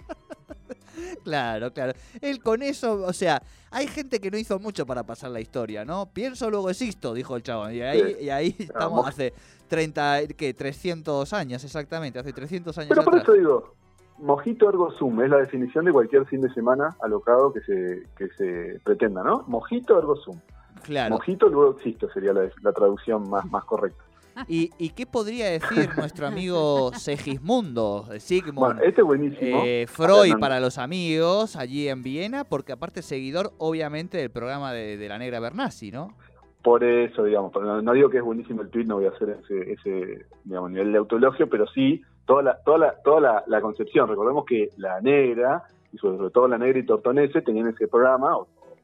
Claro, 1.25 1.73
claro. 1.73 1.93
Él 2.21 2.43
con 2.43 2.63
eso, 2.63 3.03
o 3.03 3.13
sea, 3.13 3.43
hay 3.71 3.87
gente 3.87 4.21
que 4.21 4.31
no 4.31 4.37
hizo 4.37 4.59
mucho 4.59 4.87
para 4.87 5.03
pasar 5.05 5.31
la 5.31 5.41
historia, 5.41 5.87
¿no? 5.87 6.11
Pienso, 6.13 6.51
luego 6.51 6.69
existo, 6.69 7.15
dijo 7.15 7.35
el 7.35 7.43
chabón. 7.43 7.75
Y 7.75 7.81
ahí, 7.81 8.17
y 8.21 8.29
ahí 8.29 8.55
estamos 8.59 9.09
hace 9.09 9.33
30, 9.69 10.29
¿qué? 10.37 10.53
300 10.53 11.33
años 11.33 11.65
exactamente, 11.65 12.19
hace 12.19 12.33
300 12.33 12.77
años 12.77 12.89
Pero 12.91 13.05
por 13.05 13.17
eso 13.17 13.33
digo, 13.33 13.75
mojito 14.19 14.69
ergo 14.69 14.91
sum 14.93 15.23
es 15.23 15.31
la 15.31 15.39
definición 15.39 15.87
de 15.87 15.93
cualquier 15.93 16.27
fin 16.27 16.43
de 16.43 16.53
semana 16.53 16.95
alocado 17.01 17.55
que 17.55 17.61
se, 17.63 18.03
que 18.17 18.29
se 18.37 18.81
pretenda, 18.85 19.23
¿no? 19.23 19.45
Mojito 19.47 19.99
ergo 19.99 20.17
sum. 20.17 20.39
Claro. 20.83 21.15
Mojito 21.15 21.49
luego 21.49 21.79
existo 21.79 22.11
sería 22.11 22.35
la, 22.35 22.51
la 22.63 22.73
traducción 22.73 23.29
más, 23.31 23.51
más 23.51 23.65
correcta. 23.65 24.06
¿Y, 24.49 24.91
qué 24.91 25.07
podría 25.07 25.47
decir 25.51 25.89
nuestro 25.97 26.27
amigo 26.27 26.93
Segismundo, 26.93 28.07
Sigmund? 28.19 28.83
este 28.83 29.03
buenísimo. 29.03 29.63
Eh, 29.65 29.87
Freud 29.89 30.39
para 30.39 30.61
los 30.61 30.79
amigos 30.79 31.57
allí 31.57 31.89
en 31.89 32.03
Viena, 32.03 32.45
porque 32.45 32.73
aparte 32.73 33.01
es 33.01 33.07
seguidor, 33.07 33.53
obviamente, 33.59 34.19
del 34.19 34.31
programa 34.31 34.73
de, 34.73 35.09
la 35.09 35.19
Negra 35.19 35.41
Bernasi, 35.41 35.91
¿no? 35.91 36.15
Por 36.63 36.83
eso, 36.85 37.25
digamos, 37.25 37.53
no, 37.55 37.93
digo 37.93 38.11
que 38.11 38.19
es 38.19 38.25
buenísimo 38.25 38.63
el 38.63 38.71
tweet, 38.71 38.85
no 38.85 38.97
voy 38.97 39.07
a 39.07 39.11
hacer 39.11 39.39
ese, 39.45 39.73
ese 39.73 40.27
digamos, 40.45 40.71
nivel 40.71 40.93
de 40.93 40.99
autologio, 40.99 41.49
pero 41.49 41.67
sí 41.69 42.03
toda 42.27 42.43
la, 42.43 42.59
toda 42.65 42.79
la, 42.79 42.95
toda 43.03 43.45
la, 43.47 43.61
concepción. 43.61 44.09
Recordemos 44.09 44.45
que 44.45 44.71
la 44.77 45.01
Negra, 45.01 45.63
y 45.93 45.99
sobre 45.99 46.31
todo 46.31 46.49
la 46.49 46.59
Negra 46.59 46.79
y 46.79 46.85
Tortonese, 46.85 47.41
tenían 47.41 47.69
ese 47.69 47.89
programa, 47.89 48.37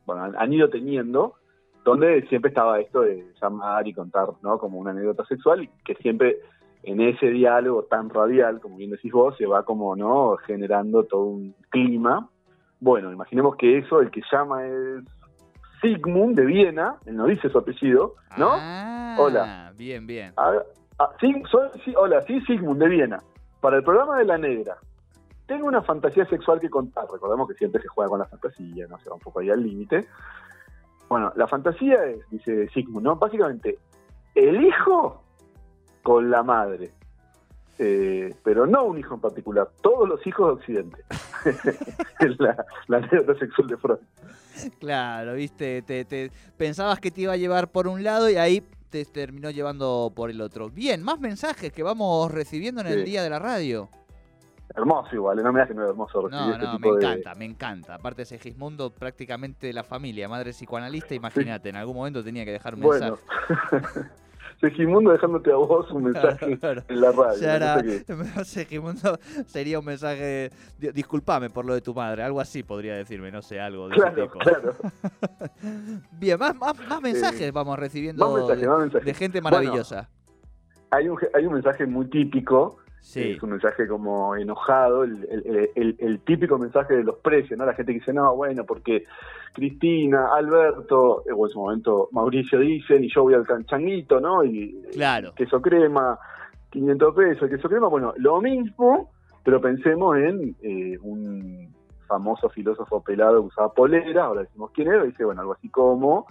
bueno, 0.06 0.32
han 0.37 0.52
ido 0.52 0.70
teniendo, 0.70 1.34
donde 1.84 2.23
siempre 2.29 2.50
estaba 2.50 2.81
esto 2.81 3.00
de 3.00 3.25
llamar 3.40 3.87
y 3.88 3.94
contar, 3.94 4.29
¿no? 4.43 4.58
Como 4.58 4.79
una 4.79 4.93
anécdota 4.93 5.25
sexual, 5.26 5.62
y 5.62 5.69
que 5.84 5.94
siempre 5.96 6.38
en 6.85 7.00
ese 7.00 7.26
diálogo 7.26 7.85
tan 7.85 8.11
radial, 8.11 8.61
como 8.61 8.76
bien 8.76 8.90
decís 8.90 9.12
vos, 9.12 9.37
se 9.37 9.47
va 9.47 9.64
como, 9.64 9.95
¿no? 9.97 10.37
Generando 10.47 11.04
todo 11.04 11.25
un 11.25 11.54
clima. 11.71 12.28
Bueno, 12.80 13.12
imaginemos 13.12 13.56
que 13.56 13.78
eso, 13.78 14.00
el 14.00 14.11
que 14.11 14.23
llama 14.30 14.66
es 14.66 15.04
Sigmund 15.80 16.37
de 16.37 16.45
Viena, 16.45 16.97
él 17.06 17.16
no 17.16 17.26
dice 17.26 17.49
su 17.49 17.59
apellido, 17.59 18.14
¿no? 18.37 18.50
Ah, 18.52 19.16
hola. 19.18 19.73
Bien, 19.76 20.06
bien. 20.06 20.33
Ah, 20.37 20.52
sí, 21.21 21.35
hola, 21.97 22.23
sí, 22.23 22.40
Sigmund 22.42 22.80
de 22.80 22.88
Viena. 22.88 23.18
Para 23.61 23.76
el 23.76 23.85
programa 23.85 24.18
de 24.18 24.25
la 24.25 24.38
negra, 24.38 24.76
tengo 25.47 25.66
una 25.66 25.83
fantasía 25.83 26.25
sexual 26.26 26.59
que 26.59 26.71
contar. 26.71 27.04
Recordemos 27.12 27.49
que 27.49 27.54
siempre 27.54 27.80
se 27.83 27.88
juega 27.88 28.09
con 28.09 28.18
la 28.18 28.26
fantasía, 28.26 28.87
no 28.88 28.99
se 28.99 29.09
va 29.09 29.16
un 29.16 29.21
poco 29.21 29.40
ahí 29.40 29.50
al 29.50 29.62
límite. 29.62 30.06
Bueno, 31.12 31.31
la 31.37 31.47
fantasía 31.47 32.07
es, 32.07 32.21
dice 32.31 32.71
Sigmund, 32.71 33.04
¿no? 33.04 33.16
Básicamente, 33.16 33.78
el 34.35 34.64
hijo 34.64 35.23
con 36.02 36.31
la 36.31 36.42
madre. 36.42 36.90
Eh, 37.78 38.35
pero 38.42 38.66
no 38.66 38.85
un 38.85 38.99
hijo 38.99 39.16
en 39.16 39.21
particular, 39.21 39.69
todos 39.83 40.09
los 40.09 40.26
hijos 40.26 40.47
de 40.47 40.52
Occidente. 40.54 41.04
es 42.21 42.40
la, 42.40 42.64
la 42.88 43.38
sexual 43.38 43.69
de 43.69 43.76
Freud. 43.76 43.99
Claro, 44.81 45.35
viste, 45.35 45.83
te, 45.83 46.31
pensabas 46.57 46.99
que 46.99 47.11
te 47.11 47.21
iba 47.21 47.35
a 47.35 47.37
llevar 47.37 47.71
por 47.71 47.88
un 47.88 48.02
lado 48.02 48.31
y 48.31 48.37
ahí 48.37 48.66
te 48.88 49.04
terminó 49.04 49.50
llevando 49.50 50.11
por 50.16 50.31
el 50.31 50.40
otro. 50.40 50.71
Bien, 50.71 51.02
más 51.02 51.21
mensajes 51.21 51.73
que 51.73 51.83
vamos 51.83 52.33
recibiendo 52.33 52.81
en 52.81 52.87
el 52.87 53.04
día 53.04 53.23
de 53.23 53.28
la 53.28 53.38
radio. 53.38 53.90
Hermoso 54.75 55.14
igual, 55.14 55.43
no 55.43 55.52
me 55.52 55.67
que 55.67 55.75
no 55.75 55.88
hermoso 55.88 56.23
recibir 56.23 56.59
No, 56.59 56.73
no, 56.73 56.79
me 56.79 56.88
encanta, 56.88 57.35
me 57.35 57.45
encanta. 57.45 57.95
Aparte 57.95 58.25
Segismundo 58.25 58.91
prácticamente 58.91 59.73
la 59.73 59.85
familia, 59.85 60.29
madre 60.29 60.52
psicoanalista, 60.52 61.14
imagínate, 61.14 61.69
en 61.69 61.76
algún 61.76 61.97
momento 61.97 62.25
tenía 62.25 62.45
que 62.45 62.52
dejar 62.52 62.75
un 62.75 62.81
mensaje. 62.81 63.23
Segismundo 64.62 65.11
dejándote 65.11 65.50
a 65.50 65.57
vos 65.57 65.91
un 65.91 66.05
mensaje 66.05 66.57
en 66.88 67.00
la 67.00 67.11
radio. 67.11 68.00
Segismundo 68.45 69.19
sería 69.47 69.81
un 69.81 69.85
mensaje, 69.85 70.50
disculpame 70.79 71.50
por 71.50 71.64
lo 71.64 71.75
de 71.75 71.81
tu 71.81 71.93
madre, 71.93 72.23
algo 72.23 72.41
así 72.41 72.62
podría 72.62 72.95
decirme, 72.95 73.33
no 73.33 73.43
sé, 73.43 73.61
algo 73.61 73.88
de 73.88 73.97
claro, 73.97 74.12
ese 74.12 74.23
tipo. 74.23 74.38
Claro. 74.38 74.73
Bien, 76.12 76.38
más, 76.38 76.55
más, 76.55 77.02
mensajes 77.02 77.52
vamos 77.52 77.76
recibiendo 77.76 78.47
de, 78.47 79.14
gente 79.14 79.41
maravillosa. 79.41 80.09
hay, 80.93 81.09
un, 81.09 81.19
hay 81.35 81.45
un 81.45 81.55
mensaje 81.55 81.85
muy 81.85 82.09
típico 82.09 82.79
Es 83.14 83.42
un 83.42 83.50
mensaje 83.50 83.88
como 83.88 84.37
enojado, 84.37 85.02
el, 85.02 86.21
típico 86.25 86.56
mensaje 86.56 86.94
de 86.94 87.04
los 87.04 87.16
precios, 87.16 87.59
¿no? 87.59 87.66
La 87.66 87.75
gente 87.75 87.92
que 87.92 87.99
dice, 87.99 88.12
no, 88.12 88.35
bueno, 88.37 88.64
porque 88.64 89.04
Cristina, 89.52 90.28
Alberto, 90.32 91.25
o 91.35 91.47
en 91.47 91.52
su 91.52 91.59
momento 91.59 92.09
Mauricio 92.12 92.61
dicen, 92.61 93.02
y 93.02 93.12
yo 93.12 93.25
voy 93.25 93.35
al 93.35 93.47
canchanguito, 93.47 94.21
¿no? 94.21 94.44
Y 94.44 94.80
claro. 94.92 95.32
queso 95.35 95.61
crema, 95.61 96.16
500 96.71 97.14
pesos, 97.14 97.50
queso 97.50 97.68
crema, 97.68 97.88
bueno, 97.88 98.14
lo 98.18 98.40
mismo, 98.40 99.11
pero 99.42 99.61
pensemos 99.61 100.16
en 100.16 100.56
eh, 100.62 100.97
un 101.02 101.75
famoso 102.06 102.49
filósofo 102.50 103.02
pelado 103.02 103.40
que 103.40 103.49
usaba 103.49 103.73
polera, 103.73 104.25
ahora 104.25 104.42
decimos 104.42 104.71
quién 104.73 104.88
era, 104.88 105.02
dice, 105.02 105.25
bueno, 105.25 105.40
algo 105.40 105.54
así 105.54 105.68
como 105.68 106.26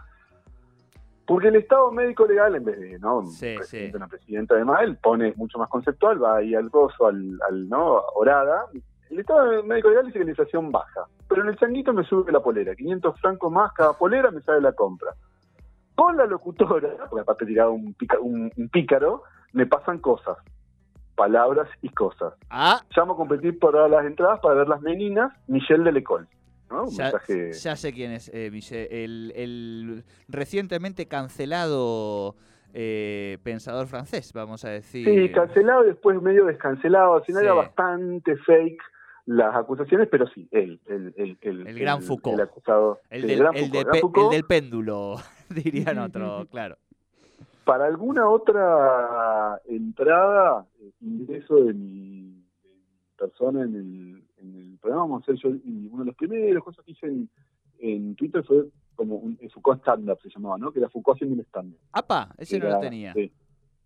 porque 1.25 1.49
el 1.49 1.55
Estado 1.55 1.91
médico 1.91 2.25
legal, 2.25 2.55
en 2.55 2.65
vez 2.65 2.79
de 2.79 2.99
¿no? 2.99 3.25
Sí, 3.25 3.55
presidente, 3.55 3.97
una 3.97 4.07
presidenta 4.07 4.55
de 4.55 4.63
él 4.83 4.97
pone 4.97 5.33
mucho 5.35 5.57
más 5.59 5.69
conceptual, 5.69 6.21
va 6.21 6.37
ahí 6.37 6.55
al 6.55 6.69
gozo, 6.69 7.07
al, 7.07 7.39
al 7.47 7.69
¿no? 7.69 8.01
Orada. 8.15 8.65
El 9.09 9.19
Estado 9.19 9.63
médico 9.63 9.89
legal 9.89 10.05
dice 10.05 10.19
que 10.19 10.25
la 10.25 10.31
inflación 10.31 10.71
baja, 10.71 11.05
pero 11.27 11.43
en 11.43 11.49
el 11.49 11.57
changuito 11.57 11.93
me 11.93 12.03
sube 12.03 12.31
la 12.31 12.39
polera, 12.39 12.75
500 12.75 13.19
francos 13.19 13.51
más 13.51 13.71
cada 13.73 13.93
polera 13.93 14.31
me 14.31 14.41
sale 14.41 14.61
la 14.61 14.73
compra. 14.73 15.13
Con 15.95 16.17
la 16.17 16.25
locutora, 16.25 16.89
porque 17.09 17.21
aparte 17.21 17.45
tiraba 17.45 17.69
un, 17.69 17.95
un, 18.21 18.69
pícaro, 18.69 19.23
me 19.53 19.65
pasan 19.65 19.99
cosas, 19.99 20.37
palabras 21.15 21.69
y 21.81 21.89
cosas. 21.89 22.33
Ah. 22.49 22.81
Llamo 22.95 23.13
a 23.13 23.17
competir 23.17 23.59
por 23.59 23.89
las 23.89 24.05
entradas 24.05 24.39
para 24.39 24.55
ver 24.55 24.67
las 24.67 24.81
meninas, 24.81 25.31
Michelle 25.47 25.83
de 25.83 25.91
Ya, 27.51 27.75
sé 27.75 27.93
quién 27.93 28.11
es, 28.11 28.29
eh, 28.33 28.51
el, 28.91 30.03
recientemente 30.27 31.07
cancelado 31.07 32.35
eh, 32.73 33.37
pensador 33.43 33.87
francés, 33.87 34.31
vamos 34.33 34.63
a 34.65 34.69
decir. 34.69 35.05
Sí, 35.05 35.31
cancelado 35.31 35.83
y 35.83 35.87
después 35.87 36.21
medio 36.21 36.45
descancelado, 36.45 37.15
al 37.15 37.23
final 37.23 37.43
era 37.43 37.53
bastante 37.53 38.35
fake 38.37 38.81
las 39.25 39.55
acusaciones, 39.55 40.07
pero 40.09 40.27
sí, 40.27 40.47
él, 40.51 40.79
el, 40.87 41.13
el, 41.41 41.67
el, 41.67 41.79
gran 41.79 42.01
Foucault. 42.01 42.35
El 42.35 42.41
acusado. 42.41 42.99
El 43.09 43.27
del, 43.27 43.45
el 43.53 43.71
del 43.71 44.43
péndulo, 44.45 45.17
dirían 45.49 45.99
otro, 45.99 46.47
claro. 46.51 46.77
Para 47.63 47.85
alguna 47.85 48.27
otra 48.27 49.61
entrada, 49.65 50.65
ingreso 50.99 51.55
de 51.55 51.73
mi 51.73 52.43
persona 53.17 53.61
en 53.61 53.75
el, 53.75 54.23
en 54.41 54.55
el 54.55 54.77
programa 54.79 55.03
vamos 55.03 55.21
a 55.21 55.23
hacer 55.23 55.35
yo, 55.35 55.49
y 55.63 55.87
una 55.87 56.03
de 56.03 56.07
las 56.07 56.15
primeras 56.15 56.63
cosas 56.63 56.83
que 56.85 56.91
hice 56.91 57.07
en, 57.07 57.29
en 57.79 58.15
Twitter 58.15 58.43
fue 58.43 58.65
como 58.95 59.15
un 59.15 59.37
Foucault 59.53 59.81
stand-up 59.81 60.19
se 60.21 60.29
llamaba, 60.29 60.57
¿no? 60.57 60.71
Que 60.71 60.79
era 60.79 60.89
Foucault 60.89 61.17
haciendo 61.17 61.35
un 61.35 61.45
stand-up. 61.45 61.79
¡Apa! 61.91 62.33
Ese 62.37 62.59
no 62.59 62.69
lo 62.69 62.79
tenía. 62.79 63.13
Sí. 63.13 63.31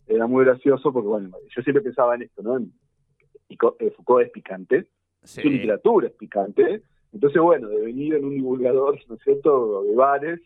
Era 0.08 0.28
muy 0.28 0.46
gracioso 0.46 0.92
porque, 0.92 1.08
bueno, 1.08 1.32
yo 1.56 1.62
siempre 1.62 1.82
pensaba 1.82 2.16
en 2.16 2.24
esto, 2.24 2.42
¿no? 2.42 2.58
Eh, 2.58 3.92
Foucault 3.96 4.26
es 4.26 4.32
picante, 4.32 4.88
su 5.24 5.48
literatura 5.48 6.08
es 6.08 6.14
picante, 6.14 6.84
entonces, 7.12 7.42
bueno, 7.42 7.70
de 7.70 7.82
venir 7.82 8.16
en 8.16 8.26
un 8.26 8.36
divulgador, 8.36 9.00
¿no 9.08 9.16
es 9.16 9.22
cierto?, 9.22 9.84
de 9.84 9.96
bares, 9.96 10.42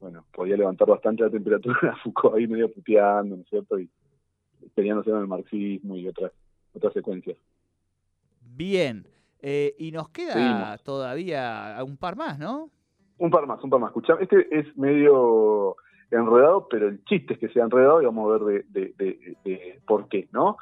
bueno, 0.00 0.24
podía 0.32 0.56
levantar 0.56 0.88
bastante 0.88 1.22
la 1.22 1.30
temperatura 1.30 1.96
Foucault 2.02 2.36
ahí 2.36 2.46
medio 2.46 2.72
puteando, 2.72 3.36
¿no 3.36 3.42
es 3.42 3.48
cierto? 3.48 3.78
Y 3.78 3.90
peleándose 4.74 5.10
en 5.10 5.16
el 5.16 5.26
marxismo 5.26 5.96
y 5.96 6.08
otras 6.08 6.32
otras 6.74 6.92
secuencias. 6.92 7.36
Bien. 8.58 9.06
Eh, 9.40 9.76
y 9.78 9.92
nos 9.92 10.08
queda 10.08 10.76
todavía 10.78 11.76
un 11.86 11.96
par 11.96 12.16
más, 12.16 12.40
¿no? 12.40 12.70
Un 13.18 13.30
par 13.30 13.46
más, 13.46 13.62
un 13.62 13.70
par 13.70 13.78
más. 13.78 13.90
Escuchame, 13.90 14.24
este 14.24 14.48
es 14.50 14.76
medio 14.76 15.76
enredado, 16.10 16.66
pero 16.68 16.88
el 16.88 17.04
chiste 17.04 17.34
es 17.34 17.38
que 17.38 17.48
sea 17.50 17.64
enredado 17.64 18.02
y 18.02 18.06
vamos 18.06 18.28
a 18.28 18.36
ver 18.36 18.64
de, 18.66 19.80
por 19.86 20.08
qué, 20.08 20.28
¿no? 20.32 20.56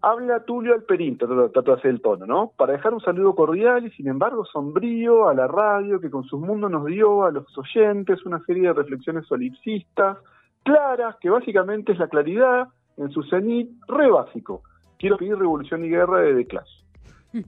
Habla 0.00 0.44
Tulio 0.44 0.74
Alperín, 0.74 1.18
trato 1.18 1.62
de 1.62 1.72
hacer 1.72 1.90
el 1.90 2.00
tono, 2.00 2.24
¿no? 2.24 2.52
Para 2.56 2.74
dejar 2.74 2.94
un 2.94 3.00
saludo 3.00 3.34
cordial 3.34 3.84
y 3.84 3.90
sin 3.90 4.06
embargo 4.06 4.44
sombrío 4.44 5.28
a 5.28 5.34
la 5.34 5.48
radio 5.48 6.00
que 6.00 6.10
con 6.10 6.22
sus 6.22 6.40
mundos 6.40 6.70
nos 6.70 6.86
dio 6.86 7.24
a 7.24 7.32
los 7.32 7.46
oyentes 7.58 8.24
una 8.24 8.38
serie 8.44 8.68
de 8.68 8.74
reflexiones 8.74 9.26
solipsistas, 9.26 10.18
claras, 10.62 11.16
que 11.20 11.30
básicamente 11.30 11.92
es 11.92 11.98
la 11.98 12.06
claridad 12.06 12.68
en 12.96 13.10
su 13.10 13.24
cenit 13.24 13.70
re 13.88 14.08
básico. 14.08 14.62
Quiero 14.98 15.16
pedir 15.16 15.36
Revolución 15.36 15.84
y 15.84 15.88
Guerra 15.88 16.20
de 16.20 16.34
The 16.34 16.46
Clash. 16.46 16.81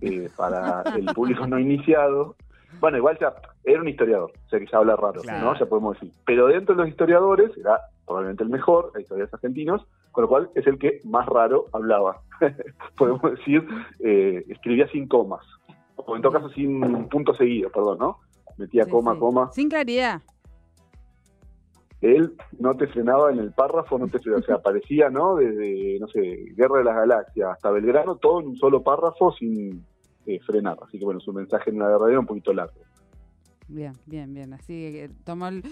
Eh, 0.00 0.30
para 0.36 0.82
el 0.96 1.06
público 1.06 1.46
no 1.46 1.58
iniciado. 1.58 2.36
Bueno, 2.80 2.96
igual 2.98 3.18
ya 3.20 3.34
era 3.64 3.80
un 3.80 3.88
historiador, 3.88 4.32
o 4.46 4.48
sea 4.48 4.58
que 4.58 4.66
ya 4.66 4.78
habla 4.78 4.96
raro, 4.96 5.22
¿no? 5.24 5.58
Ya 5.58 5.66
podemos 5.66 5.94
decir. 5.94 6.12
Pero 6.26 6.48
dentro 6.48 6.74
de 6.74 6.82
los 6.82 6.90
historiadores 6.90 7.56
era 7.56 7.80
probablemente 8.04 8.42
el 8.42 8.50
mejor, 8.50 8.90
hay 8.94 9.02
historiadores 9.02 9.32
argentinos, 9.32 9.86
con 10.10 10.22
lo 10.22 10.28
cual 10.28 10.50
es 10.54 10.66
el 10.66 10.78
que 10.78 11.00
más 11.04 11.26
raro 11.26 11.66
hablaba. 11.72 12.20
podemos 12.98 13.22
decir, 13.22 13.66
eh, 14.00 14.44
escribía 14.48 14.88
sin 14.88 15.06
comas, 15.06 15.44
o 15.96 16.16
en 16.16 16.22
todo 16.22 16.32
caso 16.32 16.48
sin 16.50 17.08
punto 17.08 17.34
seguido, 17.34 17.70
perdón, 17.70 17.98
¿no? 17.98 18.18
Metía 18.56 18.86
coma, 18.86 19.18
coma. 19.18 19.50
Sin 19.52 19.68
claridad 19.68 20.20
él 22.04 22.34
no 22.58 22.74
te 22.74 22.86
frenaba 22.86 23.32
en 23.32 23.38
el 23.38 23.52
párrafo, 23.52 23.98
no 23.98 24.08
te 24.08 24.18
frenaba, 24.18 24.42
o 24.42 24.44
sea, 24.44 24.54
aparecía, 24.56 25.08
¿no? 25.08 25.36
Desde, 25.36 25.98
no 25.98 26.06
sé, 26.08 26.52
Guerra 26.54 26.78
de 26.78 26.84
las 26.84 26.96
Galaxias 26.96 27.50
hasta 27.52 27.70
Belgrano, 27.70 28.16
todo 28.16 28.40
en 28.40 28.48
un 28.48 28.56
solo 28.56 28.82
párrafo 28.82 29.32
sin 29.32 29.82
eh, 30.26 30.38
frenar. 30.40 30.76
Así 30.82 30.98
que 30.98 31.04
bueno, 31.04 31.20
su 31.20 31.32
mensaje 31.32 31.70
en 31.70 31.78
la 31.78 31.88
guerra 31.88 32.10
era 32.10 32.20
un 32.20 32.26
poquito 32.26 32.52
largo. 32.52 32.74
Bien, 33.68 33.92
bien, 34.04 34.34
bien. 34.34 34.52
Así 34.52 34.92
que 34.92 35.10
tomó 35.24 35.48
el... 35.48 35.62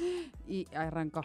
y 0.48 0.66
arrancó. 0.74 1.20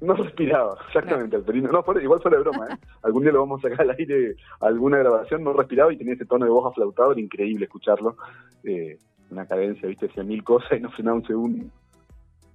No 0.00 0.14
respiraba, 0.14 0.76
exactamente. 0.88 1.38
No, 1.38 2.00
igual 2.00 2.20
fuera 2.20 2.36
de 2.36 2.42
broma, 2.42 2.66
¿eh? 2.66 2.76
Algún 3.02 3.22
día 3.22 3.30
lo 3.30 3.40
vamos 3.40 3.64
a 3.64 3.68
sacar 3.68 3.82
al 3.82 3.96
aire, 3.96 4.34
alguna 4.60 4.98
grabación, 4.98 5.44
no 5.44 5.52
respiraba 5.52 5.92
y 5.92 5.96
tenía 5.96 6.14
ese 6.14 6.26
tono 6.26 6.44
de 6.44 6.50
voz 6.50 6.66
aflautado, 6.66 7.12
era 7.12 7.20
increíble 7.20 7.66
escucharlo. 7.66 8.16
Eh, 8.64 8.98
una 9.30 9.46
cadencia, 9.46 9.88
viste, 9.88 10.06
hacía 10.06 10.24
mil 10.24 10.42
cosas 10.42 10.72
y 10.72 10.80
no 10.80 10.90
frenaba 10.90 11.18
un 11.18 11.26
segundo. 11.26 11.64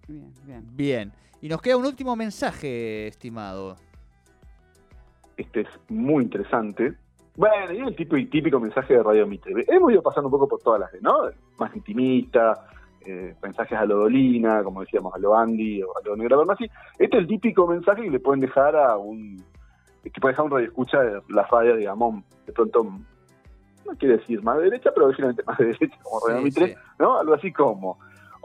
Bien, 0.08 0.34
bien. 0.46 0.64
Bien. 0.76 1.14
Y 1.42 1.50
nos 1.50 1.62
queda 1.62 1.78
un 1.78 1.86
último 1.86 2.16
mensaje, 2.16 3.08
estimado. 3.08 3.76
Este 5.36 5.62
es 5.62 5.68
muy 5.90 6.24
interesante. 6.24 6.96
Bueno, 7.36 7.72
y 7.72 7.80
el 7.80 7.96
típico, 7.96 8.32
típico 8.32 8.60
mensaje 8.60 8.96
de 8.96 9.04
Radio 9.04 9.28
Mitre. 9.28 9.64
Hemos 9.68 9.92
ido 9.92 10.02
pasando 10.02 10.28
un 10.28 10.32
poco 10.32 10.48
por 10.48 10.60
todas 10.60 10.80
las, 10.80 11.02
¿no? 11.02 11.30
Más 11.60 11.76
intimista, 11.76 12.68
eh, 13.06 13.36
mensajes 13.44 13.78
a 13.78 13.86
lo 13.86 13.98
Dolina, 13.98 14.64
como 14.64 14.82
decíamos, 14.82 15.14
a 15.14 15.20
lo 15.20 15.38
Andy 15.38 15.84
o 15.84 15.96
a 15.96 16.02
lo 16.04 16.16
Negra 16.16 16.38
Bernasi. 16.38 16.66
Este 16.98 17.18
es 17.18 17.22
el 17.22 17.28
típico 17.28 17.68
mensaje 17.68 18.02
que 18.02 18.10
le 18.10 18.20
pueden 18.20 18.42
dejar 18.42 18.76
a 18.76 18.98
un. 18.98 19.44
que 20.04 20.20
puede 20.20 20.34
dejar 20.34 20.46
un 20.46 20.52
radio 20.52 20.68
escucha 20.68 21.00
de 21.02 21.22
la 21.30 21.44
radio, 21.44 21.76
digamos, 21.76 22.24
de 22.48 22.54
pronto. 22.54 22.84
No 22.84 23.96
quiere 23.98 24.18
decir 24.18 24.42
más 24.42 24.58
de 24.58 24.64
derecha, 24.64 24.92
pero 24.94 25.08
definitivamente 25.08 25.44
más 25.44 25.58
de 25.60 25.66
derecha, 25.66 25.98
como 26.02 26.28
Radio 26.28 26.42
Mitre, 26.42 26.76
¿no? 26.98 27.20
Algo 27.20 27.36
así 27.36 27.54
como 27.54 28.00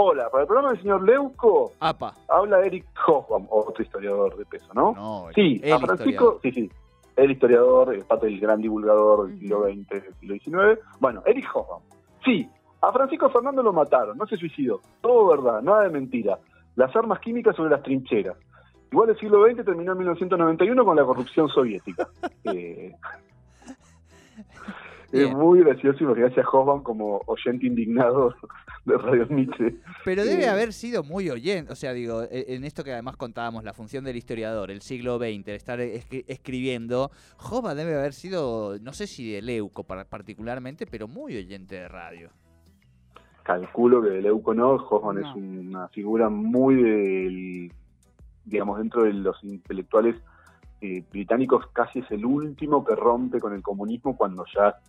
Hola, 0.04 0.28
para 0.30 0.42
el 0.42 0.46
programa 0.48 0.72
del 0.72 0.82
señor 0.82 1.04
Leuco, 1.04 1.74
habla 1.78 2.60
Eric 2.66 2.86
Hoffman, 3.06 3.46
otro 3.48 3.84
historiador 3.84 4.36
de 4.36 4.44
peso, 4.46 4.66
¿no? 4.74 5.28
sí, 5.32 5.62
a 5.70 5.78
Francisco, 5.78 6.40
sí, 6.42 6.50
sí, 6.50 6.70
el 7.14 7.30
historiador, 7.30 7.94
es 7.94 8.02
parte 8.02 8.26
del 8.26 8.40
gran 8.40 8.60
divulgador 8.60 9.28
del 9.28 9.38
siglo 9.38 9.62
XX, 9.62 9.88
del 9.88 10.14
siglo 10.18 10.34
XIX. 10.74 10.80
Bueno, 10.98 11.22
Eric 11.24 11.48
Hoffman. 11.54 11.82
Sí, 12.24 12.50
a 12.80 12.90
Francisco 12.90 13.30
Fernando 13.30 13.62
lo 13.62 13.72
mataron, 13.72 14.18
no 14.18 14.26
se 14.26 14.36
suicidó. 14.36 14.80
Todo 15.00 15.28
verdad, 15.28 15.62
nada 15.62 15.82
de 15.82 15.90
mentira. 15.90 16.36
Las 16.74 16.94
armas 16.96 17.20
químicas 17.20 17.54
sobre 17.54 17.70
las 17.70 17.84
trincheras. 17.84 18.36
Igual 18.90 19.10
el 19.10 19.18
siglo 19.20 19.46
XX 19.46 19.64
terminó 19.64 19.92
en 19.92 19.98
1991 19.98 20.84
con 20.84 20.96
la 20.96 21.04
corrupción 21.04 21.48
soviética. 21.48 22.08
eh, 22.44 22.90
es 25.12 25.32
muy 25.32 25.60
gracioso 25.60 26.02
imaginarse 26.02 26.40
a 26.40 26.48
Hoffman 26.48 26.82
como 26.82 27.20
oyente 27.26 27.68
indignado 27.68 28.34
de 28.84 28.98
Radio 28.98 29.26
Mitre. 29.28 29.76
Pero 30.04 30.24
debe 30.24 30.48
haber 30.48 30.72
sido 30.72 31.04
muy 31.04 31.30
oyente, 31.30 31.72
o 31.72 31.76
sea, 31.76 31.92
digo, 31.92 32.22
e, 32.22 32.54
en 32.54 32.64
esto 32.64 32.82
que 32.82 32.92
además 32.92 33.16
contábamos, 33.16 33.64
la 33.64 33.72
función 33.72 34.04
del 34.04 34.16
historiador, 34.16 34.70
el 34.70 34.82
siglo 34.82 35.18
XX, 35.18 35.48
el 35.48 35.54
estar 35.54 35.80
escribiendo, 35.80 37.10
Hoffman 37.38 37.76
debe 37.76 37.94
haber 37.94 38.12
sido, 38.12 38.78
no 38.80 38.92
sé 38.92 39.06
si 39.06 39.32
de 39.32 39.42
Leuco 39.42 39.84
particularmente, 39.84 40.86
pero 40.86 41.06
muy 41.06 41.36
oyente 41.36 41.76
de 41.76 41.88
radio. 41.88 42.30
Calculo 43.44 44.02
que 44.02 44.10
de 44.10 44.22
Leuco 44.22 44.54
no, 44.54 44.74
Hoffman 44.74 45.18
es 45.18 45.34
una 45.34 45.88
figura 45.88 46.28
muy 46.28 46.76
del, 46.76 47.72
digamos, 48.44 48.78
dentro 48.78 49.04
de 49.04 49.12
los 49.12 49.42
intelectuales 49.44 50.16
eh, 50.80 51.04
británicos 51.12 51.66
casi 51.72 52.00
es 52.00 52.10
el 52.10 52.24
último 52.24 52.84
que 52.84 52.96
rompe 52.96 53.38
con 53.38 53.52
el 53.54 53.62
comunismo 53.62 54.16
cuando 54.16 54.44
ya 54.52 54.80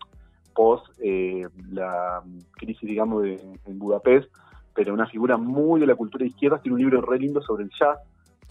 post 0.53 0.85
eh, 1.01 1.47
la 1.71 2.21
crisis, 2.51 2.87
digamos, 2.87 3.23
de, 3.23 3.39
en 3.65 3.79
Budapest, 3.79 4.31
pero 4.73 4.93
una 4.93 5.07
figura 5.07 5.37
muy 5.37 5.79
de 5.79 5.87
la 5.87 5.95
cultura 5.95 6.25
izquierda, 6.25 6.59
tiene 6.61 6.75
un 6.75 6.81
libro 6.81 7.01
re 7.01 7.19
lindo 7.19 7.41
sobre 7.41 7.65
el 7.65 7.69
jazz. 7.71 7.99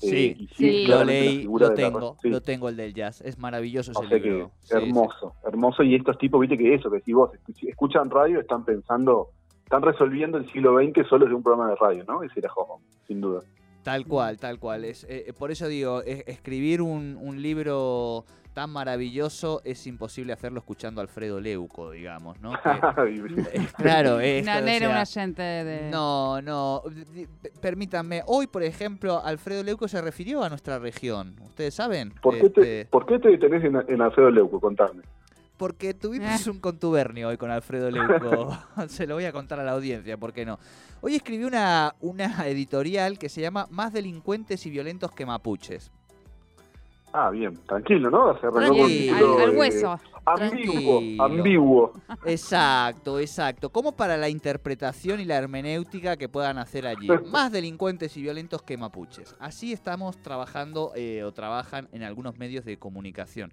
Eh, 0.01 0.35
sí, 0.37 0.49
sí, 0.57 0.87
lo 0.87 1.05
leí, 1.05 1.45
lo 1.45 1.75
tengo, 1.75 2.17
lo 2.23 2.41
tengo 2.41 2.69
el 2.69 2.77
del 2.77 2.93
jazz, 2.93 3.21
es 3.21 3.39
maravilloso 3.39 3.93
ese 3.93 4.19
libro. 4.19 4.51
hermoso, 4.71 5.35
hermoso, 5.45 5.83
y 5.83 5.95
estos 5.95 6.19
tipos, 6.19 6.41
viste 6.41 6.59
que 6.59 6.75
eso, 6.75 6.91
que 6.91 7.01
si 7.01 7.13
vos 7.13 7.31
escuchan 7.63 8.11
radio, 8.11 8.41
están 8.41 8.65
pensando, 8.65 9.29
están 9.63 9.83
resolviendo 9.83 10.39
el 10.39 10.51
siglo 10.51 10.77
XX 10.77 11.07
solo 11.09 11.27
de 11.27 11.35
un 11.35 11.43
programa 11.43 11.71
de 11.71 11.77
radio, 11.77 12.05
¿no? 12.05 12.23
Ese 12.23 12.41
era 12.41 12.51
Hoffman, 12.53 12.85
sin 13.07 13.21
duda. 13.21 13.43
Tal 13.83 14.07
cual, 14.07 14.39
tal 14.39 14.59
cual. 14.59 14.85
Es, 14.85 15.05
eh, 15.09 15.33
por 15.37 15.51
eso 15.51 15.67
digo, 15.69 16.03
escribir 16.03 16.83
un, 16.83 17.19
un 17.21 17.43
libro 17.43 18.25
tan 18.53 18.71
maravilloso 18.71 19.63
es 19.65 19.87
imposible 19.87 20.33
hacerlo 20.33 20.59
escuchando 20.59 21.01
a 21.01 21.03
Alfredo 21.03 21.41
Leuco, 21.41 21.91
digamos, 21.91 22.41
¿no? 22.41 22.53
claro, 23.77 24.21
es. 24.21 24.45
No, 24.45 24.53
era 24.53 24.89
un 24.89 24.97
agente 24.97 25.43
de. 25.43 25.91
No, 25.91 26.41
no. 26.43 26.83
Permítanme, 27.61 28.23
hoy, 28.27 28.47
por 28.47 28.63
ejemplo, 28.63 29.23
Alfredo 29.25 29.63
Leuco 29.63 29.89
se 29.89 30.01
refirió 30.01 30.43
a 30.43 30.49
nuestra 30.49 30.79
región. 30.79 31.37
¿Ustedes 31.43 31.75
saben? 31.75 32.13
¿Por 32.23 32.39
qué 32.39 32.51
te, 32.51 32.81
este, 32.81 32.91
¿por 32.91 33.07
qué 33.07 33.19
te 33.19 33.29
detenés 33.31 33.65
en, 33.65 34.03
Alfredo 34.03 34.31
Leuco? 34.31 34.61
Contadme. 34.61 35.03
Porque 35.63 35.95
tuvimos 35.95 36.45
un 36.49 36.59
contubernio 36.59 37.29
hoy 37.29 37.37
con 37.37 37.49
Alfredo 37.53 37.89
Leuco. 37.89 38.59
se 38.89 39.07
lo 39.07 39.15
voy 39.15 39.27
a 39.27 39.33
contar 39.33 39.61
a 39.61 39.63
la 39.63 39.71
audiencia, 39.71 40.17
¿por 40.17 40.33
qué 40.33 40.45
no? 40.45 40.59
Hoy 41.01 41.15
escribí 41.15 41.45
una, 41.45 41.95
una 42.01 42.49
editorial 42.49 43.17
que 43.17 43.29
se 43.29 43.41
llama 43.41 43.69
Más 43.71 43.93
delincuentes 43.93 44.67
y 44.67 44.71
violentos 44.71 45.13
que 45.13 45.25
mapuches. 45.25 45.93
Ah, 47.13 47.31
bien, 47.31 47.57
tranquilo, 47.65 48.11
¿no? 48.11 48.31
al, 48.31 49.41
al, 49.41 49.57
hueso. 49.57 50.01
Ambiguo, 50.25 51.01
ambiguo. 51.25 51.93
Exacto, 52.25 53.21
exacto. 53.21 53.71
Como 53.71 53.93
para 53.93 54.17
la 54.17 54.29
interpretación 54.29 55.21
y 55.21 55.25
la 55.25 55.37
hermenéutica 55.37 56.17
que 56.17 56.29
puedan 56.29 56.59
hacer 56.59 56.89
allí. 56.89 57.07
Más 57.31 57.53
delincuentes 57.53 58.17
y 58.17 58.23
violentos 58.23 58.63
que 58.63 58.77
mapuches. 58.77 59.37
Así 59.39 59.73
estamos 59.73 60.17
trabajando 60.23 60.91
eh, 60.97 61.23
o 61.23 61.31
trabajan 61.31 61.89
en 61.93 62.03
algunos 62.03 62.37
medios 62.37 62.65
de 62.65 62.79
comunicación. 62.79 63.53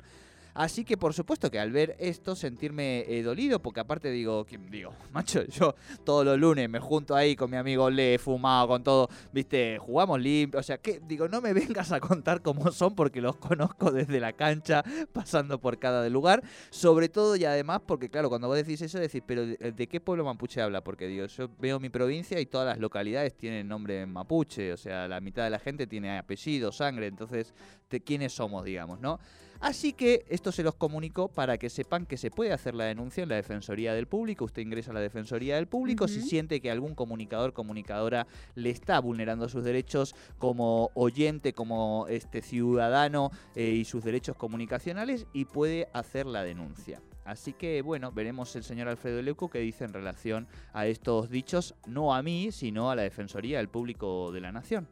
Así 0.53 0.83
que 0.83 0.97
por 0.97 1.13
supuesto 1.13 1.49
que 1.49 1.59
al 1.59 1.71
ver 1.71 1.95
esto 1.99 2.35
sentirme 2.35 3.05
eh, 3.07 3.23
dolido, 3.23 3.61
porque 3.61 3.79
aparte 3.79 4.11
digo, 4.11 4.45
digo, 4.69 4.93
macho, 5.13 5.43
yo 5.45 5.75
todos 6.03 6.25
los 6.25 6.37
lunes 6.37 6.69
me 6.69 6.79
junto 6.79 7.15
ahí 7.15 7.35
con 7.35 7.49
mi 7.49 7.57
amigo 7.57 7.89
Le, 7.89 8.17
fumado 8.17 8.67
con 8.67 8.83
todo, 8.83 9.09
viste, 9.31 9.77
jugamos 9.79 10.19
limpio, 10.19 10.59
o 10.59 10.63
sea, 10.63 10.77
que 10.77 10.99
digo, 11.07 11.27
no 11.27 11.41
me 11.41 11.53
vengas 11.69 11.91
a 11.91 11.99
contar 11.99 12.41
cómo 12.41 12.71
son 12.71 12.95
porque 12.95 13.21
los 13.21 13.35
conozco 13.37 13.91
desde 13.91 14.19
la 14.19 14.33
cancha, 14.33 14.83
pasando 15.13 15.59
por 15.59 15.79
cada 15.79 16.07
lugar, 16.09 16.43
sobre 16.69 17.09
todo 17.09 17.35
y 17.35 17.45
además 17.45 17.81
porque 17.85 18.09
claro, 18.09 18.29
cuando 18.29 18.47
vos 18.47 18.57
decís 18.57 18.81
eso 18.81 18.99
decís, 18.99 19.21
pero 19.25 19.45
¿de, 19.45 19.87
qué 19.87 19.99
pueblo 19.99 20.25
mapuche 20.25 20.61
habla? 20.61 20.81
Porque 20.83 21.07
digo, 21.07 21.25
yo 21.25 21.49
veo 21.59 21.79
mi 21.79 21.89
provincia 21.89 22.39
y 22.39 22.45
todas 22.45 22.67
las 22.67 22.79
localidades 22.79 23.35
tienen 23.35 23.67
nombre 23.67 24.01
en 24.01 24.11
mapuche, 24.11 24.73
o 24.73 24.77
sea, 24.77 25.07
la 25.07 25.21
mitad 25.21 25.43
de 25.43 25.49
la 25.49 25.59
gente 25.59 25.87
tiene 25.87 26.17
apellido, 26.17 26.71
sangre, 26.71 27.07
entonces, 27.07 27.53
¿de 27.89 28.01
quiénes 28.01 28.33
somos, 28.33 28.63
digamos, 28.65 28.99
no? 28.99 29.19
Así 29.59 29.91
que 29.91 30.25
esto 30.29 30.53
se 30.53 30.63
los 30.63 30.75
comunico 30.75 31.27
para 31.27 31.57
que 31.57 31.69
sepan 31.69 32.05
que 32.05 32.15
se 32.15 32.31
puede 32.31 32.53
hacer 32.53 32.75
la 32.75 32.85
denuncia 32.85 33.23
en 33.23 33.29
la 33.29 33.35
Defensoría 33.35 33.93
del 33.93 34.07
Público. 34.07 34.45
Usted 34.45 34.61
ingresa 34.61 34.91
a 34.91 34.93
la 34.93 35.01
Defensoría 35.01 35.55
del 35.55 35.67
Público 35.67 36.07
si 36.07 36.21
siente 36.21 36.61
que 36.61 36.71
algún 36.71 36.95
comunicador, 36.95 37.51
comunicadora 37.51 38.25
le 38.55 38.69
está 38.69 38.99
vulnerando 38.99 39.49
sus 39.49 39.65
derechos 39.65 40.15
como 40.37 40.91
oyente, 40.93 41.51
como 41.51 42.05
este 42.07 42.41
ciudadano 42.41 43.31
eh, 43.55 43.65
y 43.71 43.83
sus 43.83 44.03
derechos 44.03 44.37
comunicacionales 44.37 45.27
y 45.33 45.43
puede 45.43 45.89
hacer 45.93 46.25
la 46.25 46.43
denuncia. 46.43 47.01
Así 47.25 47.51
que 47.51 47.81
bueno, 47.81 48.11
veremos 48.13 48.55
el 48.55 48.63
señor 48.63 48.87
Alfredo 48.87 49.21
Leuco 49.21 49.49
qué 49.49 49.59
dice 49.59 49.83
en 49.83 49.93
relación 49.93 50.47
a 50.73 50.87
estos 50.87 51.29
dichos, 51.29 51.75
no 51.85 52.15
a 52.15 52.23
mí, 52.23 52.51
sino 52.53 52.89
a 52.89 52.95
la 52.95 53.01
Defensoría 53.01 53.57
del 53.57 53.67
Público 53.67 54.31
de 54.31 54.39
la 54.39 54.53
Nación. 54.53 54.87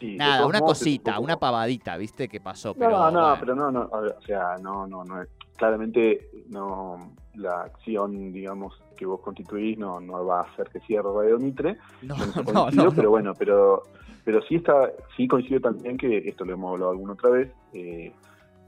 Nada, 0.00 0.46
una 0.46 0.60
cosita, 0.60 1.18
una 1.18 1.38
pavadita, 1.38 1.96
¿viste? 1.96 2.28
Que 2.28 2.40
pasó. 2.40 2.74
Pero, 2.74 2.90
no, 2.90 3.10
no, 3.10 3.36
pero 3.40 3.54
no, 3.54 3.70
no, 3.70 3.88
o 3.90 4.22
sea, 4.22 4.56
no, 4.60 4.86
no, 4.86 5.04
no, 5.04 5.24
claramente 5.56 6.30
no, 6.48 7.12
la 7.34 7.62
acción, 7.62 8.32
digamos, 8.32 8.80
que 8.96 9.06
vos 9.06 9.20
constituís 9.20 9.78
no, 9.78 10.00
no 10.00 10.24
va 10.24 10.40
a 10.40 10.44
hacer 10.44 10.68
que 10.68 10.80
cierre 10.80 11.08
Radio 11.14 11.38
Mitre. 11.38 11.78
No, 12.02 12.14
no, 12.52 12.70
no, 12.70 12.92
pero 12.92 13.10
bueno, 13.10 13.34
pero, 13.34 13.84
pero 14.24 14.42
sí 14.42 14.56
está, 14.56 14.90
sí 15.16 15.26
coincido 15.26 15.60
también 15.60 15.96
que 15.96 16.18
esto 16.28 16.44
lo 16.44 16.52
hemos 16.54 16.72
hablado 16.72 16.92
alguna 16.92 17.12
otra 17.14 17.30
vez, 17.30 17.50
eh, 17.72 18.12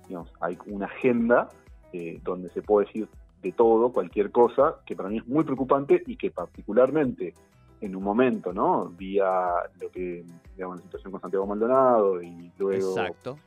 digamos, 0.07 0.33
hay 0.41 0.57
una 0.67 0.87
agenda 0.87 1.49
eh, 1.93 2.21
donde 2.25 2.51
se 2.51 2.63
puede 2.63 2.87
decir 2.87 3.09
de 3.43 3.53
todo, 3.53 3.93
cualquier 3.93 4.33
cosa, 4.33 4.77
que 4.85 4.97
para 4.97 5.09
mí 5.09 5.19
es 5.19 5.27
muy 5.27 5.45
preocupante 5.45 6.03
y 6.07 6.17
que 6.17 6.31
particularmente 6.31 7.35
en 7.81 7.97
un 7.97 8.03
momento, 8.03 8.53
¿no? 8.53 8.89
Vía 8.91 9.51
lo 9.81 9.91
que, 9.91 10.25
digamos, 10.55 10.77
la 10.77 10.83
situación 10.83 11.13
con 11.13 11.21
Santiago 11.21 11.47
Maldonado 11.47 12.23
y 12.23 12.53
luego... 12.59 12.91
Exacto. 12.91 13.39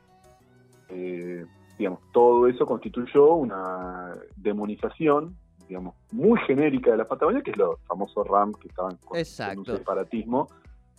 Eh, 0.88 1.44
digamos, 1.78 2.00
todo 2.12 2.46
eso 2.46 2.66
constituyó 2.66 3.34
una 3.34 4.14
demonización, 4.36 5.36
digamos, 5.66 5.94
muy 6.12 6.38
genérica 6.40 6.90
de 6.90 6.98
la 6.98 7.08
Patagonia, 7.08 7.42
que 7.42 7.50
es 7.50 7.56
lo 7.56 7.78
famoso 7.86 8.22
RAM 8.24 8.52
que 8.52 8.68
estaban 8.68 8.96
con, 9.04 9.18
un 9.18 9.64
separatismo, 9.64 10.48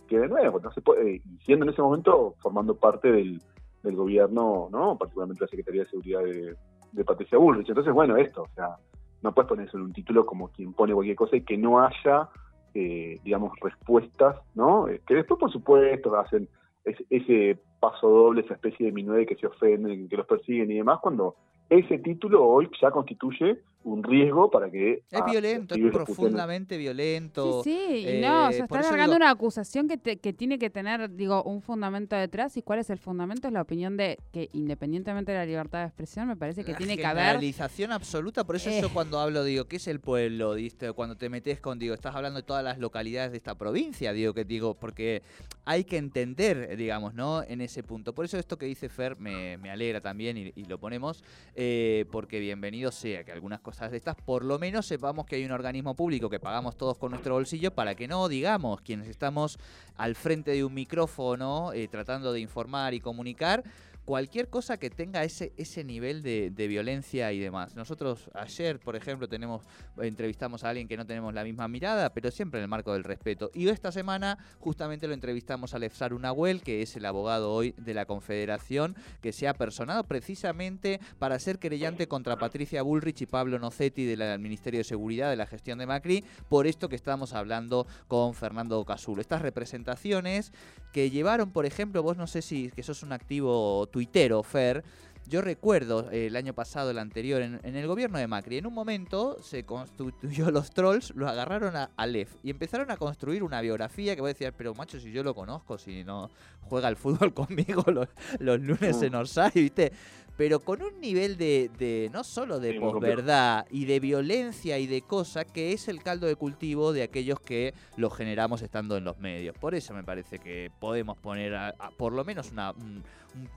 que 0.08 0.18
de 0.18 0.28
nuevo, 0.28 0.60
no 0.60 0.72
se 0.72 0.82
puede, 0.82 1.16
y 1.16 1.38
siendo 1.44 1.64
en 1.64 1.72
ese 1.72 1.80
momento 1.80 2.34
formando 2.40 2.74
parte 2.74 3.10
del, 3.10 3.40
del 3.82 3.96
gobierno, 3.96 4.68
¿no? 4.70 4.98
Particularmente 4.98 5.44
la 5.44 5.48
Secretaría 5.48 5.84
de 5.84 5.90
Seguridad 5.90 6.22
de, 6.22 6.56
de 6.92 7.04
Patricia 7.04 7.38
Bullrich. 7.38 7.68
Entonces, 7.68 7.92
bueno, 7.94 8.16
esto, 8.16 8.42
o 8.42 8.54
sea, 8.54 8.76
no 9.22 9.32
puedes 9.32 9.48
ponerse 9.48 9.76
en 9.76 9.84
un 9.84 9.92
título 9.92 10.26
como 10.26 10.48
quien 10.48 10.74
pone 10.74 10.92
cualquier 10.92 11.16
cosa 11.16 11.36
y 11.36 11.44
que 11.44 11.56
no 11.56 11.80
haya 11.80 12.28
eh, 12.74 13.20
digamos, 13.24 13.52
respuestas, 13.60 14.36
¿no? 14.54 14.88
Eh, 14.88 15.00
que 15.06 15.14
después, 15.14 15.38
por 15.38 15.52
supuesto, 15.52 16.16
hacen 16.16 16.48
ese 16.84 17.58
paso 17.80 18.08
doble, 18.08 18.42
esa 18.42 18.54
especie 18.54 18.86
de 18.86 18.92
minué 18.92 19.24
que 19.24 19.36
se 19.36 19.46
ofenden, 19.46 20.08
que 20.08 20.16
los 20.16 20.26
persiguen 20.26 20.70
y 20.70 20.76
demás, 20.76 20.98
cuando 21.00 21.36
ese 21.70 21.98
título 21.98 22.46
hoy 22.46 22.68
ya 22.80 22.90
constituye 22.90 23.58
un 23.84 24.02
riesgo 24.02 24.50
para 24.50 24.70
que... 24.70 25.02
Es 25.10 25.20
ah, 25.20 25.24
violento, 25.30 25.74
es 25.74 25.92
profundamente 25.92 26.76
violento. 26.78 27.62
Sí, 27.62 27.70
sí, 27.90 28.08
y 28.08 28.20
no, 28.20 28.50
se 28.50 28.60
está 28.60 28.78
alargando 28.78 29.14
una 29.14 29.30
acusación 29.30 29.88
que, 29.88 29.98
que 29.98 30.32
tiene 30.32 30.58
que 30.58 30.70
tener, 30.70 31.14
digo, 31.14 31.42
un 31.44 31.60
fundamento 31.60 32.16
detrás. 32.16 32.56
¿Y 32.56 32.62
cuál 32.62 32.78
es 32.78 32.88
el 32.88 32.98
fundamento? 32.98 33.46
Es 33.46 33.52
la 33.52 33.60
opinión 33.60 33.96
de 33.96 34.18
que 34.32 34.48
independientemente 34.52 35.32
de 35.32 35.38
la 35.38 35.46
libertad 35.46 35.80
de 35.80 35.86
expresión, 35.86 36.26
me 36.26 36.36
parece 36.36 36.64
que 36.64 36.74
tiene 36.74 36.96
que 36.96 37.04
haber... 37.04 37.24
Generalización 37.24 37.92
absoluta, 37.92 38.44
por 38.44 38.56
eso 38.56 38.70
yo 38.70 38.86
eh. 38.86 38.90
cuando 38.92 39.18
hablo, 39.18 39.44
digo, 39.44 39.66
¿qué 39.66 39.76
es 39.76 39.86
el 39.86 40.00
pueblo? 40.00 40.54
¿Diste? 40.54 40.90
Cuando 40.92 41.16
te 41.16 41.28
metes 41.28 41.60
con, 41.60 41.78
digo, 41.78 41.94
estás 41.94 42.16
hablando 42.16 42.40
de 42.40 42.46
todas 42.46 42.64
las 42.64 42.78
localidades 42.78 43.32
de 43.32 43.36
esta 43.36 43.54
provincia, 43.54 44.14
digo, 44.14 44.32
que 44.32 44.44
digo, 44.44 44.74
porque 44.74 45.22
hay 45.66 45.84
que 45.84 45.98
entender, 45.98 46.76
digamos, 46.78 47.12
¿no? 47.12 47.42
En 47.42 47.60
ese 47.60 47.82
punto. 47.82 48.14
Por 48.14 48.24
eso 48.24 48.38
esto 48.38 48.56
que 48.56 48.64
dice 48.64 48.88
Fer 48.88 49.18
me, 49.18 49.58
me 49.58 49.70
alegra 49.70 50.00
también 50.00 50.38
y, 50.38 50.52
y 50.56 50.64
lo 50.64 50.78
ponemos, 50.78 51.22
eh, 51.54 52.06
porque 52.10 52.40
bienvenido 52.40 52.90
sea 52.90 53.24
que 53.24 53.32
algunas 53.32 53.60
cosas 53.60 53.73
de 53.80 53.96
estas, 53.96 54.16
por 54.16 54.44
lo 54.44 54.58
menos 54.58 54.86
sepamos 54.86 55.26
que 55.26 55.36
hay 55.36 55.44
un 55.44 55.50
organismo 55.50 55.94
público 55.94 56.30
que 56.30 56.38
pagamos 56.38 56.76
todos 56.76 56.96
con 56.96 57.10
nuestro 57.10 57.34
bolsillo 57.34 57.72
para 57.72 57.96
que 57.96 58.06
no 58.06 58.28
digamos 58.28 58.80
quienes 58.80 59.08
estamos 59.08 59.58
al 59.96 60.14
frente 60.14 60.52
de 60.52 60.64
un 60.64 60.72
micrófono 60.72 61.72
eh, 61.72 61.88
tratando 61.88 62.32
de 62.32 62.40
informar 62.40 62.94
y 62.94 63.00
comunicar 63.00 63.64
cualquier 64.04 64.48
cosa 64.48 64.76
que 64.76 64.90
tenga 64.90 65.24
ese, 65.24 65.52
ese 65.56 65.84
nivel 65.84 66.22
de, 66.22 66.50
violencia 66.68 67.32
y 67.32 67.38
demás. 67.38 67.74
Nosotros 67.74 68.30
ayer, 68.34 68.78
por 68.80 68.96
ejemplo, 68.96 69.28
tenemos 69.28 69.62
entrevistamos 70.00 70.64
a 70.64 70.70
alguien 70.70 70.88
que 70.88 70.96
no 70.96 71.06
tenemos 71.06 71.32
la 71.34 71.44
misma 71.44 71.68
mirada, 71.68 72.12
pero 72.12 72.30
siempre 72.30 72.60
en 72.60 72.64
el 72.64 72.68
marco 72.68 72.92
del 72.92 73.04
respeto. 73.04 73.50
Y 73.54 73.68
esta 73.68 73.92
semana 73.92 74.38
justamente 74.58 75.06
lo 75.06 75.14
entrevistamos 75.14 75.74
a 75.74 75.78
Lefsar 75.78 76.14
Unahuel, 76.14 76.62
que 76.62 76.82
es 76.82 76.96
el 76.96 77.04
abogado 77.04 77.52
hoy 77.52 77.74
de 77.78 77.94
la 77.94 78.06
Confederación, 78.06 78.96
que 79.20 79.32
se 79.32 79.48
ha 79.48 79.54
personado 79.54 80.04
precisamente 80.04 81.00
para 81.18 81.38
ser 81.38 81.58
querellante 81.58 82.08
contra 82.08 82.38
Patricia 82.38 82.82
Bullrich 82.82 83.22
y 83.22 83.26
Pablo 83.26 83.58
Nocetti 83.58 84.04
del 84.04 84.38
Ministerio 84.38 84.78
de 84.80 84.84
Seguridad 84.84 85.30
de 85.30 85.36
la 85.36 85.46
gestión 85.46 85.78
de 85.78 85.86
Macri, 85.86 86.24
por 86.48 86.66
esto 86.66 86.88
que 86.88 86.96
estamos 86.96 87.32
hablando 87.32 87.86
con 88.08 88.34
Fernando 88.34 88.84
Casulo. 88.84 89.20
Estas 89.20 89.42
representaciones 89.42 90.52
que 90.92 91.10
llevaron, 91.10 91.50
por 91.50 91.66
ejemplo, 91.66 92.02
vos 92.02 92.16
no 92.16 92.26
sé 92.26 92.42
si 92.42 92.70
que 92.70 92.82
sos 92.82 93.02
un 93.02 93.12
activo 93.12 93.86
tuitero, 93.94 94.42
Fer, 94.42 94.82
yo 95.28 95.40
recuerdo 95.40 96.10
eh, 96.10 96.26
el 96.26 96.34
año 96.34 96.52
pasado, 96.52 96.90
el 96.90 96.98
anterior, 96.98 97.40
en, 97.42 97.60
el 97.62 97.86
gobierno 97.86 98.18
de 98.18 98.26
Macri, 98.26 98.58
en 98.58 98.66
un 98.66 98.74
momento 98.74 99.40
se 99.40 99.64
constituyó 99.64 100.50
los 100.50 100.72
trolls, 100.72 101.14
lo 101.14 101.28
agarraron 101.28 101.76
a 101.76 101.90
Aleph 101.96 102.34
y 102.42 102.50
empezaron 102.50 102.90
a 102.90 102.96
construir 102.96 103.44
una 103.44 103.60
biografía 103.60 104.16
que 104.16 104.20
voy 104.20 104.30
a 104.30 104.34
decir, 104.34 104.52
pero 104.56 104.74
macho, 104.74 104.98
si 104.98 105.12
yo 105.12 105.22
lo 105.22 105.32
conozco, 105.32 105.78
si 105.78 106.02
no 106.02 106.28
juega 106.62 106.88
al 106.88 106.96
fútbol 106.96 107.32
conmigo 107.34 107.84
los, 107.86 108.08
lunes 108.40 109.00
mm. 109.00 109.04
en 109.04 109.14
Orsay, 109.14 109.52
¿viste? 109.54 109.92
Pero 110.36 110.60
con 110.60 110.82
un 110.82 111.00
nivel 111.00 111.36
de, 111.36 112.10
no 112.12 112.24
solo 112.24 112.58
de 112.58 112.80
posverdad 112.80 113.66
y 113.70 113.84
de 113.84 114.00
violencia 114.00 114.78
y 114.78 114.86
de 114.86 115.02
cosas 115.02 115.44
que 115.46 115.72
es 115.72 115.88
el 115.88 116.02
caldo 116.02 116.26
de 116.26 116.36
cultivo 116.36 116.92
de 116.92 117.02
aquellos 117.02 117.40
que 117.40 117.74
lo 117.96 118.10
generamos 118.10 118.62
estando 118.62 118.96
en 118.96 119.04
los 119.04 119.18
medios. 119.18 119.56
Por 119.56 119.74
eso 119.74 119.94
me 119.94 120.02
parece 120.02 120.38
que 120.38 120.70
podemos 120.80 121.16
poner 121.18 121.74
por 121.96 122.12
lo 122.12 122.24
menos 122.24 122.50
una, 122.50 122.72
un, 122.72 123.02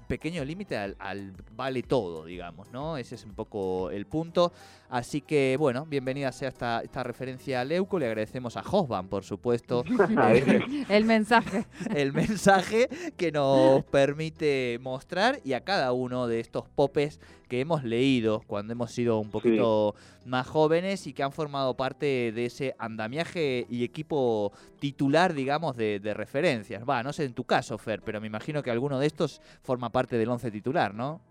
pequeño 0.08 0.44
límite 0.44 0.76
al, 0.76 1.34
vale 1.56 1.84
todo, 1.84 2.26
digamos, 2.26 2.72
¿no? 2.72 2.98
Ese 2.98 3.16
es 3.16 3.26
un 3.26 3.34
poco 3.34 3.92
el 3.92 4.08
punto. 4.08 4.52
Así 4.90 5.22
que, 5.22 5.56
bueno, 5.60 5.86
bienvenida 5.86 6.32
sea 6.32 6.50
esta, 6.50 6.82
esta 6.82 7.04
referencia 7.04 7.62
a 7.62 7.66
Leuco. 7.66 8.00
Le 8.00 8.08
agradecemos 8.08 8.58
a 8.58 8.62
Hosban, 8.62 9.08
por 9.08 9.24
supuesto. 9.24 9.84
el 10.90 11.06
mensaje. 11.06 11.68
El 11.94 12.13
mensaje 12.13 12.90
que 13.18 13.32
nos 13.32 13.84
permite 13.86 14.80
mostrar 14.82 15.40
y 15.44 15.54
a 15.54 15.62
cada 15.62 15.92
uno 15.92 16.26
de 16.28 16.40
estos 16.40 16.66
los 16.67 16.75
popes 16.75 17.19
que 17.47 17.62
hemos 17.62 17.84
leído 17.84 18.41
cuando 18.45 18.73
hemos 18.73 18.91
sido 18.91 19.19
un 19.19 19.30
poquito 19.30 19.95
más 20.25 20.47
jóvenes 20.47 21.08
y 21.08 21.13
que 21.13 21.23
han 21.23 21.32
formado 21.32 21.75
parte 21.75 22.32
de 22.34 22.45
ese 22.45 22.75
andamiaje 22.77 23.65
y 23.69 23.84
equipo 23.84 24.51
titular, 24.80 25.34
digamos, 25.34 25.77
de, 25.77 25.99
referencias. 26.13 26.84
Va, 26.88 27.03
no 27.03 27.13
sé 27.13 27.25
en 27.25 27.34
tu 27.34 27.43
caso, 27.43 27.77
Fer, 27.77 28.01
pero 28.01 28.19
me 28.19 28.27
imagino 28.27 28.62
que 28.63 28.71
alguno 28.71 28.99
de 28.99 29.08
estos 29.08 29.41
forma 29.62 29.91
parte 29.91 30.17
del 30.17 30.30
once 30.30 30.51
titular, 30.51 30.93
¿no? 30.93 31.21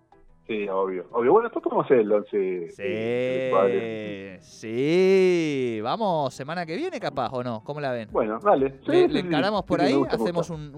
Sí, 0.47 0.69
obvio. 0.69 1.07
Obvio. 1.11 1.33
Bueno, 1.33 1.49
después 1.49 1.65
podemos 1.65 1.85
hacer 1.87 2.01
el 2.01 2.13
11. 2.13 2.71
Sí, 4.41 4.61
sí. 4.69 5.81
Vamos, 5.83 6.33
semana 6.35 6.65
que 6.65 6.77
viene 6.77 7.01
capaz, 7.01 7.31
¿o 7.33 7.43
no? 7.43 7.65
¿Cómo 7.65 7.81
la 7.81 7.91
ven? 7.91 8.09
Bueno, 8.13 8.39
dale. 8.39 8.79
le, 8.87 9.21
encaramos 9.21 9.65
por 9.65 9.81
ahí, 9.81 10.01
hacemos 10.09 10.51
un, 10.51 10.73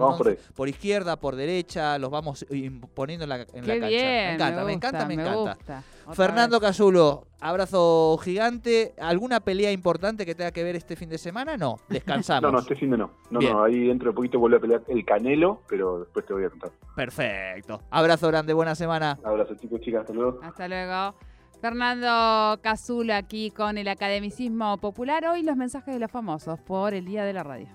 por, 0.56 0.68
izquierda, 0.68 1.16
por 1.16 1.36
derecha, 1.36 1.98
los 1.98 2.10
vamos 2.10 2.46
poniendo 2.94 3.24
en 3.24 3.28
la, 3.28 3.46
en 3.52 3.66
la 3.66 3.78
cancha. 3.78 3.88
me 3.88 4.32
encanta, 4.34 4.64
me, 4.64 4.72
encanta, 4.72 5.06
me, 5.06 5.14
encanta. 5.14 5.82
Fernando 6.14 6.60
Casulo, 6.60 7.26
abrazo 7.40 8.16
gigante. 8.22 8.94
¿Alguna 8.98 9.40
pelea 9.40 9.70
importante 9.70 10.24
que 10.24 10.34
tenga 10.34 10.50
que 10.50 10.64
ver 10.64 10.76
este 10.76 10.96
fin 10.96 11.10
de 11.10 11.18
semana? 11.18 11.58
No, 11.58 11.76
descansamos. 11.90 12.42
no, 12.42 12.52
no, 12.52 12.58
este 12.60 12.74
fin 12.74 12.90
de 12.90 12.98
no. 12.98 13.10
No, 13.30 13.40
no, 13.40 13.64
ahí 13.64 13.88
dentro 13.88 14.10
de 14.10 14.14
poquito 14.14 14.38
vuelve 14.38 14.56
a 14.56 14.60
pelear 14.60 14.82
el 14.88 15.04
Canelo, 15.04 15.60
pero 15.68 16.00
después 16.00 16.24
te 16.24 16.32
voy 16.32 16.44
a 16.44 16.50
contar. 16.50 16.70
Perfecto. 16.96 17.82
Abrazo 17.90 18.28
grande, 18.28 18.54
buena 18.54 18.74
semana. 18.74 19.18
Abrazo 19.22 19.54
chicos, 19.58 19.80
chicas, 19.80 20.00
hasta 20.00 20.12
luego. 20.12 20.40
Hasta 20.42 20.68
luego. 20.68 21.14
Fernando 21.60 22.60
Casulo 22.62 23.14
aquí 23.14 23.50
con 23.50 23.78
el 23.78 23.88
academicismo 23.88 24.78
popular. 24.78 25.26
Hoy 25.26 25.42
los 25.42 25.56
mensajes 25.56 25.94
de 25.94 26.00
los 26.00 26.10
famosos 26.10 26.60
por 26.60 26.94
el 26.94 27.04
Día 27.04 27.24
de 27.24 27.32
la 27.32 27.42
Radio. 27.42 27.68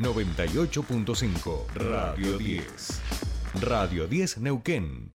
98.5 0.00 1.66
Radio 1.74 2.38
10. 2.38 3.00
Radio 3.62 4.06
10 4.06 4.38
Neuquén. 4.38 5.06